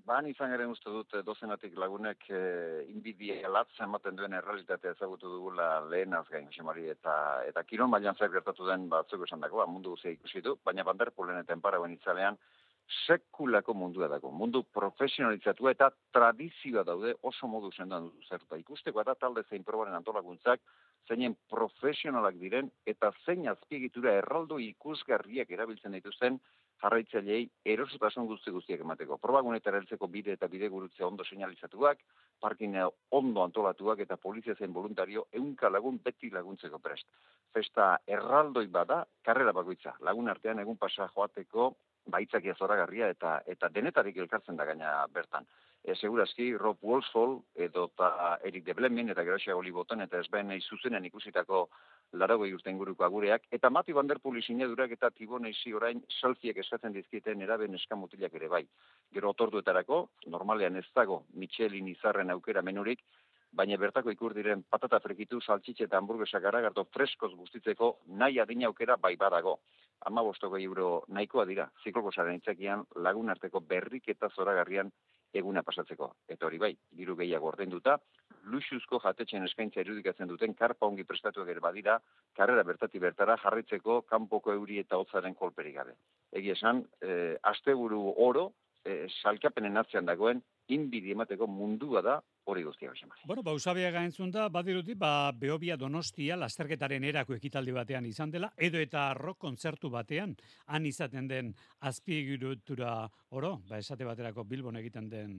Ban 0.06 0.26
izan 0.28 0.54
ere 0.56 0.66
uste 0.70 0.90
dut 0.90 1.14
eh, 1.14 1.22
dozenatik 1.26 1.76
lagunek 1.78 2.24
e, 2.34 2.40
inbidia 2.90 3.50
latzen 3.50 3.86
ematen 3.86 4.16
duen 4.18 4.34
errealitatea 4.34 4.96
ezagutu 4.96 5.30
dugula 5.30 5.68
lehen 5.92 6.16
azgain, 6.18 6.48
Xemari, 6.56 6.88
eta, 6.94 7.14
eta 7.50 7.64
kiron 7.70 7.92
bailan 7.94 8.18
zer 8.18 8.32
gertatu 8.34 8.66
den 8.70 8.88
batzuk 8.90 9.28
esan 9.28 9.44
dako, 9.46 9.62
ba, 9.62 9.68
mundu 9.70 9.94
guzia 9.96 10.14
ikusi 10.16 10.42
du, 10.42 10.56
baina 10.66 10.88
banderpulen 10.88 11.42
eta 11.44 11.54
enparagoen 11.58 11.94
itzalean, 11.98 12.40
sekulako 13.06 13.74
mundua 13.78 14.08
dago, 14.12 14.32
mundu 14.36 14.64
profesionalitzatu 14.78 15.70
eta 15.72 15.92
tradizioa 16.16 16.84
daude 16.88 17.14
oso 17.28 17.48
modu 17.48 17.72
zendan 17.72 18.10
zerta. 18.28 18.58
Ikusteko 18.60 19.02
eta 19.04 19.16
talde 19.16 19.44
zein 19.50 19.64
probaren 19.68 19.96
antolakuntzak, 19.96 20.60
zeinen 21.08 21.38
profesionalak 21.50 22.36
diren 22.42 22.72
eta 22.86 23.12
zein 23.26 23.48
azpiegitura 23.52 24.18
erraldo 24.20 24.60
ikusgarriak 24.60 25.52
erabiltzen 25.52 25.96
dituzten 25.98 26.40
jarraitzaileei 26.82 27.44
erosotasun 27.74 28.28
guzti 28.30 28.52
guztiak 28.52 28.82
emateko. 28.86 29.17
Probagunetara 29.22 29.82
heltzeko 29.82 30.08
bide 30.08 30.34
eta 30.38 30.50
bide 30.52 30.70
gurutze 30.74 31.06
ondo 31.06 31.24
seinalizatuak, 31.24 32.02
parkine 32.41 32.88
ondo 33.20 33.44
antolatuak 33.44 34.02
eta 34.06 34.17
polizia 34.17 34.56
zen 34.56 34.74
voluntario 34.74 35.28
eunka 35.41 35.70
lagun 35.70 36.00
beti 36.04 36.32
laguntzeko 36.34 36.80
prest. 36.80 37.08
Festa 37.54 37.98
erraldoi 38.08 38.67
bada, 38.67 39.04
karrera 39.24 39.54
bakoitza. 39.54 39.96
Lagun 40.00 40.30
artean 40.30 40.60
egun 40.60 40.78
pasa 40.78 41.10
joateko 41.15 41.74
baitzakia 42.12 42.56
zoragarria 42.58 43.12
eta 43.13 43.41
eta 43.46 43.70
denetarik 43.70 44.17
elkartzen 44.17 44.58
da 44.58 44.65
gaina 44.65 44.94
bertan 45.13 45.46
e, 45.84 45.96
segurazki 45.96 46.56
Rob 46.58 46.78
Wolfsall 46.82 47.39
edo 47.56 47.89
ta 47.98 48.39
Eric 48.44 48.65
de 48.65 48.74
Blemen 48.74 49.10
eta 49.10 49.24
Gracia 49.24 49.56
Oliboten 49.58 50.02
eta 50.02 50.20
ezben 50.20 50.54
zuzenen 50.62 51.06
ikusitako 51.06 51.67
larago 52.13 52.45
urte 52.56 52.69
inguruko 52.69 53.04
agureak 53.04 53.47
eta 53.52 53.69
Mati 53.69 53.93
Van 53.93 54.08
Der 54.08 54.19
Poel 54.19 54.43
sinadurak 54.43 54.91
eta 54.91 55.10
Tibonesi 55.12 55.74
orain 55.74 56.04
selfieek 56.19 56.58
eskatzen 56.63 56.93
dizkieten 56.93 57.41
eraben 57.41 57.76
eskamutilak 57.76 58.34
ere 58.34 58.47
bai. 58.47 58.63
Gero 59.13 59.30
otorduetarako 59.30 60.02
normalean 60.28 60.76
ez 60.76 60.88
dago 60.95 61.24
Michelin 61.34 61.88
izarren 61.88 62.32
aukera 62.32 62.62
menurik 62.62 63.04
baina 63.52 63.78
bertako 63.78 64.12
ikur 64.12 64.34
diren 64.34 64.63
patata 64.63 65.00
frekitu, 65.04 65.41
saltxitxe 65.41 65.86
eta 65.88 66.00
hamburguesa 66.00 66.39
garagardo 66.39 66.86
freskoz 66.95 67.34
guztitzeko 67.36 67.97
nahi 68.21 68.39
adina 68.39 68.67
aukera 68.67 68.95
bai 68.97 69.15
badago. 69.15 69.60
Ama 70.08 70.24
bostoko 70.24 70.58
euro 70.58 71.04
nahikoa 71.10 71.45
dira, 71.45 71.67
zikloko 71.84 72.12
zaren 72.12 72.39
itzakian 72.39 72.86
lagun 72.95 73.30
arteko 73.30 73.60
berrik 73.60 74.08
eta 74.10 74.30
zoragarrian 74.30 74.89
eguna 75.34 75.63
pasatzeko. 75.63 76.13
Eta 76.28 76.47
hori 76.47 76.58
bai, 76.58 76.71
diru 76.91 77.15
gehiago 77.15 77.52
ordainduta, 77.52 78.00
luxuzko 78.49 78.99
jatetxen 79.04 79.45
eskaintza 79.45 79.84
irudikatzen 79.84 80.30
duten 80.30 80.54
karpa 80.58 80.88
ongi 80.88 81.06
prestatuak 81.08 81.49
ere 81.54 81.63
badira, 81.63 81.99
karrera 82.38 82.63
bertati 82.63 82.99
bertara 82.99 83.38
jarritzeko 83.43 84.01
kanpoko 84.10 84.54
euri 84.54 84.80
eta 84.82 84.97
hotzaren 84.97 85.36
kolperik 85.36 85.75
gabe. 85.75 85.95
Egi 86.32 86.54
esan, 86.56 86.84
e, 87.01 87.38
asteburu 87.54 88.01
oro, 88.25 88.51
e, 88.84 89.06
salkapenen 89.21 89.77
atzean 89.77 90.06
dagoen, 90.10 90.41
inbidi 90.71 91.12
emateko 91.12 91.47
mundua 91.47 92.01
da 92.01 92.19
hori 92.45 92.63
guztia 92.63 92.89
hoxe 92.89 93.06
Bueno, 93.25 93.43
ba, 93.43 93.54
usabia 93.54 93.91
gaintzun 93.91 94.32
da, 94.32 94.47
badiruti, 94.49 94.95
ba, 94.95 95.32
Beobia 95.32 95.77
Donostia, 95.77 96.38
lasterketaren 96.38 97.04
erako 97.04 97.36
ekitaldi 97.36 97.71
batean 97.71 98.06
izan 98.06 98.32
dela, 98.32 98.51
edo 98.58 98.80
eta 98.80 99.13
rock 99.13 99.39
kontzertu 99.39 99.89
batean, 99.89 100.36
han 100.67 100.86
izaten 100.86 101.27
den 101.27 101.54
azpiegirutura 101.80 103.10
oro, 103.30 103.60
ba, 103.69 103.77
esate 103.77 104.06
baterako 104.06 104.43
Bilbon 104.43 104.77
egiten 104.77 105.10
den 105.10 105.36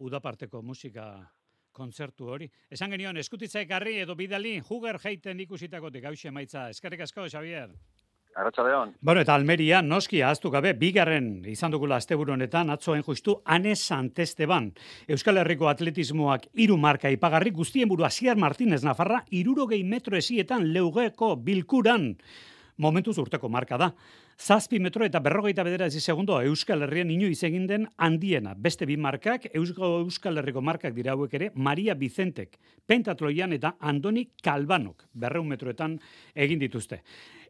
udaparteko 0.00 0.62
musika 0.62 1.30
kontzertu 1.72 2.28
hori. 2.34 2.50
Esan 2.70 2.90
genion, 2.90 3.16
eskutitza 3.16 3.60
ekarri 3.60 3.98
edo 4.04 4.14
bidali, 4.18 4.58
juger 4.68 4.98
jaiten 5.02 5.40
ikusitakotik, 5.46 6.04
hause 6.04 6.30
maitza. 6.30 6.68
Eskerrik 6.70 7.06
asko, 7.06 7.28
Xavier. 7.28 7.70
Arratxaldeon. 8.36 8.94
Bueno, 9.02 9.20
eta 9.24 9.34
Almeria, 9.34 9.80
noski, 9.82 10.20
ahaztu 10.22 10.52
gabe, 10.54 10.72
bigarren 10.78 11.42
izan 11.50 11.72
dugula 11.74 11.98
asteburu 11.98 12.36
honetan, 12.36 12.70
atzoen 12.70 13.02
justu, 13.02 13.40
Ane 13.44 13.74
Santesteban. 13.74 14.70
Euskal 15.10 15.42
Herriko 15.42 15.66
atletismoak 15.68 16.46
hiru 16.54 16.76
marka 16.78 17.10
ipagarri, 17.10 17.50
guztien 17.50 17.90
buru 17.90 18.06
Asiar 18.06 18.38
Martínez 18.38 18.84
Nafarra, 18.86 19.24
irurogei 19.34 19.82
metro 19.82 20.16
esietan 20.16 20.68
leugeko 20.72 21.34
bilkuran. 21.36 22.12
Momentuz 22.80 23.18
urteko 23.18 23.50
marka 23.52 23.76
da. 23.76 23.90
Zazpi 24.40 24.78
metro 24.80 25.04
eta 25.04 25.20
berrogeita 25.20 25.60
bederatzi 25.66 26.00
segundo 26.00 26.38
Euskal 26.40 26.86
Herrian 26.86 27.10
inoiz 27.12 27.42
egin 27.44 27.66
den 27.68 27.82
handiena. 28.00 28.54
Beste 28.56 28.86
bi 28.88 28.96
markak, 28.96 29.50
Eusko 29.52 29.98
Euskal 29.98 30.40
Herriko 30.40 30.62
markak 30.64 30.94
dira 30.96 31.12
hauek 31.12 31.34
ere, 31.36 31.50
Maria 31.54 31.92
Vicentek, 31.92 32.56
pentatloian 32.88 33.52
eta 33.52 33.74
Andoni 33.84 34.30
Kalbanok, 34.40 35.04
berreun 35.12 35.52
metroetan 35.52 35.98
egin 36.32 36.64
dituzte. 36.64 37.02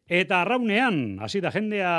Eta 0.03 0.42
arraunean, 0.42 1.20
hasi 1.22 1.38
da 1.38 1.55
jendea 1.55 1.94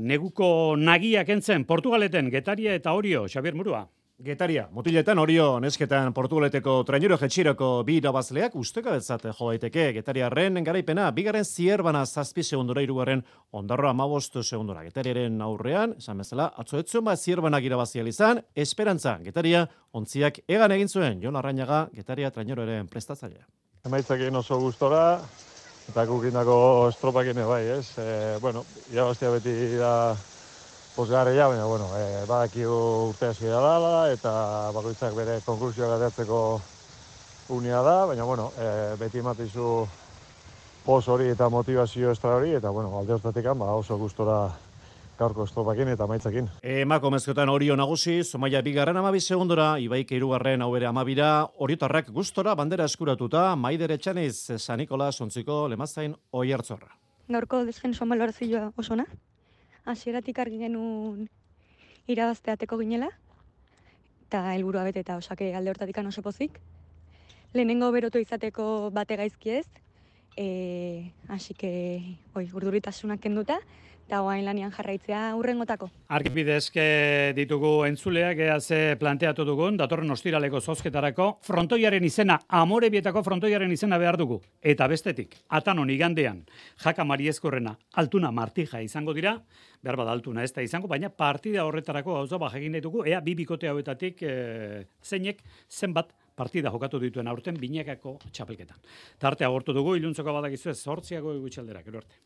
neguko 0.00 0.74
nagiak 0.80 1.28
entzen, 1.36 1.68
Portugaleten, 1.68 2.32
Getaria 2.32 2.72
eta 2.80 2.96
Orio, 2.96 3.26
Xabier 3.28 3.54
Murua. 3.54 3.84
Getaria, 4.20 4.66
mutiletan 4.68 5.16
Orio, 5.18 5.44
nesketan 5.64 6.12
Portugaleteko 6.12 6.74
trainero 6.84 7.16
jetxiroko 7.16 7.68
bi 7.88 7.94
irabazleak 8.02 8.52
usteka 8.60 8.92
betzat 8.92 9.22
jo 9.30 9.46
daiteke 9.48 9.86
Getariarren 9.96 10.60
garaipena, 10.64 11.06
bigaren 11.16 11.46
zierbana 11.48 12.02
zazpi 12.04 12.44
segundora 12.44 12.82
irugarren 12.84 13.22
ondarro 13.56 13.88
amabostu 13.88 14.42
segundora. 14.42 14.82
Getariaren 14.84 15.40
aurrean, 15.40 15.94
esan 15.96 16.20
bezala, 16.20 16.50
atzoetzen 16.60 17.06
bat 17.06 17.16
zierbanak 17.16 17.64
irabazia 17.64 18.04
izan, 18.04 18.42
esperantza, 18.54 19.16
Getaria, 19.24 19.64
ontziak 19.96 20.42
egan 20.46 20.76
egin 20.76 20.92
zuen, 20.92 21.22
Jon 21.22 21.36
Arrainaga, 21.40 21.86
Getaria 21.94 22.30
traineroaren 22.30 22.92
prestatzailea. 22.92 23.46
Emaitzakin 23.88 24.36
oso 24.36 24.60
gustora, 24.60 25.16
eta 25.88 26.04
gukindako 26.04 26.90
estropak 26.90 27.32
ere 27.32 27.48
bai, 27.48 27.62
ez? 27.78 27.86
E, 27.96 28.36
bueno, 28.44 28.66
irabaztia 28.92 29.32
beti 29.32 29.56
da 29.80 29.94
posgarria, 31.00 31.46
baina, 31.48 31.64
bueno, 31.64 31.86
e, 31.96 32.26
badakigu 32.28 33.08
urte 33.08 33.30
hasi 33.30 33.46
da 33.48 33.60
dala, 33.64 33.92
eta 34.12 34.32
bakoitzak 34.74 35.14
bere 35.16 35.38
konklusioa 35.46 35.94
garatzeko 35.94 36.40
unia 37.56 37.80
da, 37.80 37.94
baina, 38.10 38.26
bueno, 38.28 38.50
e, 38.60 38.66
beti 39.00 39.22
ematizu 39.22 39.86
pos 40.84 41.06
hori 41.08 41.30
eta 41.32 41.48
motivazio 41.48 42.12
estra 42.12 42.34
hori, 42.36 42.52
eta, 42.58 42.68
bueno, 42.76 42.92
alde 42.98 43.16
hortatik 43.16 43.48
ba, 43.62 43.70
oso 43.80 43.96
gustora 43.96 44.42
gaurko 45.16 45.46
estropakin 45.48 45.88
eta 45.94 46.04
maitzakin. 46.10 46.52
Emako 46.60 47.14
mezkotan 47.16 47.48
Orio 47.48 47.78
nagusi, 47.80 48.18
Zomaia 48.24 48.60
bigarren 48.60 49.00
amabi 49.00 49.24
segundora, 49.24 49.70
Ibaike 49.80 50.20
irugarren 50.20 50.60
hau 50.60 50.70
bere 50.74 50.90
amabira, 50.90 51.30
Oriotarrak 51.64 52.12
gustora 52.12 52.54
bandera 52.54 52.84
eskuratuta, 52.84 53.54
Maidere 53.56 53.96
Txaniz, 53.96 54.58
San 54.58 54.84
Nikola, 54.84 55.12
Sontziko, 55.12 55.66
Lemazain, 55.68 56.16
Oi 56.32 56.52
hartzorra. 56.52 56.92
Gaurko 57.30 57.64
descensoan 57.64 58.16
balorazioa 58.16 58.68
osona. 58.76 59.08
Hasieratik 59.90 60.38
argi 60.38 60.60
genuen 60.60 61.24
irabazteateko 62.10 62.78
ginela, 62.78 63.08
eta 64.28 64.44
helburua 64.54 64.84
bete 64.86 65.02
eta 65.02 65.16
osake 65.18 65.48
alde 65.58 65.72
hortatik 65.72 65.98
oso 65.98 66.22
pozik. 66.22 66.60
Lehenengo 67.52 67.90
berotu 67.90 68.20
izateko 68.22 68.90
bate 68.94 69.16
gaizki 69.16 69.50
ez, 69.50 69.66
e, 70.36 71.10
así 71.28 71.54
que, 71.54 71.72
oi, 72.34 72.46
urduritasunak 72.54 73.20
kenduta, 73.20 73.58
eta 74.10 74.24
oain 74.26 74.42
lanian 74.42 74.72
jarraitzea 74.74 75.36
urrengotako. 75.38 75.86
Arkipidezke 76.10 76.84
ditugu 77.36 77.84
entzuleak 77.86 78.40
ea 78.42 78.56
ze 78.58 78.96
planteatu 78.98 79.44
dugun, 79.46 79.76
datorren 79.78 80.10
ostiraleko 80.10 80.58
zozketarako, 80.58 81.28
frontoiaren 81.46 82.02
izena, 82.02 82.40
amorebietako 82.58 83.22
frontoiaren 83.22 83.70
izena 83.70 84.00
behar 84.02 84.18
dugu. 84.18 84.40
Eta 84.60 84.88
bestetik, 84.90 85.36
atanon 85.48 85.92
igandean, 85.94 86.40
jaka 86.82 87.06
mariezkorrena, 87.06 87.76
altuna 88.02 88.32
martija 88.34 88.80
izango 88.82 89.14
dira, 89.14 89.36
behar 89.80 90.00
bada 90.02 90.10
altuna 90.10 90.42
ez 90.42 90.50
da 90.58 90.66
izango, 90.66 90.90
baina 90.90 91.12
partida 91.14 91.62
horretarako 91.68 92.18
gauza 92.18 92.42
baj 92.42 92.58
egin 92.58 92.80
ditugu, 92.80 93.06
ea 93.06 93.22
bi 93.22 93.36
bikote 93.38 93.70
hauetatik 93.70 94.24
e, 94.26 94.34
zeinek 95.06 95.44
zenbat 95.70 96.10
partida 96.34 96.74
jokatu 96.74 96.98
dituen 96.98 97.30
aurten 97.30 97.54
binekako 97.62 98.18
txapelketan. 98.32 98.82
Tarte 99.22 99.46
agortu 99.46 99.76
dugu, 99.76 99.94
iluntzoko 100.02 100.34
badakizu 100.40 100.74
ez, 100.74 100.78
sortziago 100.82 101.38
egutxaldera, 101.38 101.86
gero 101.86 102.02
arte. 102.02 102.18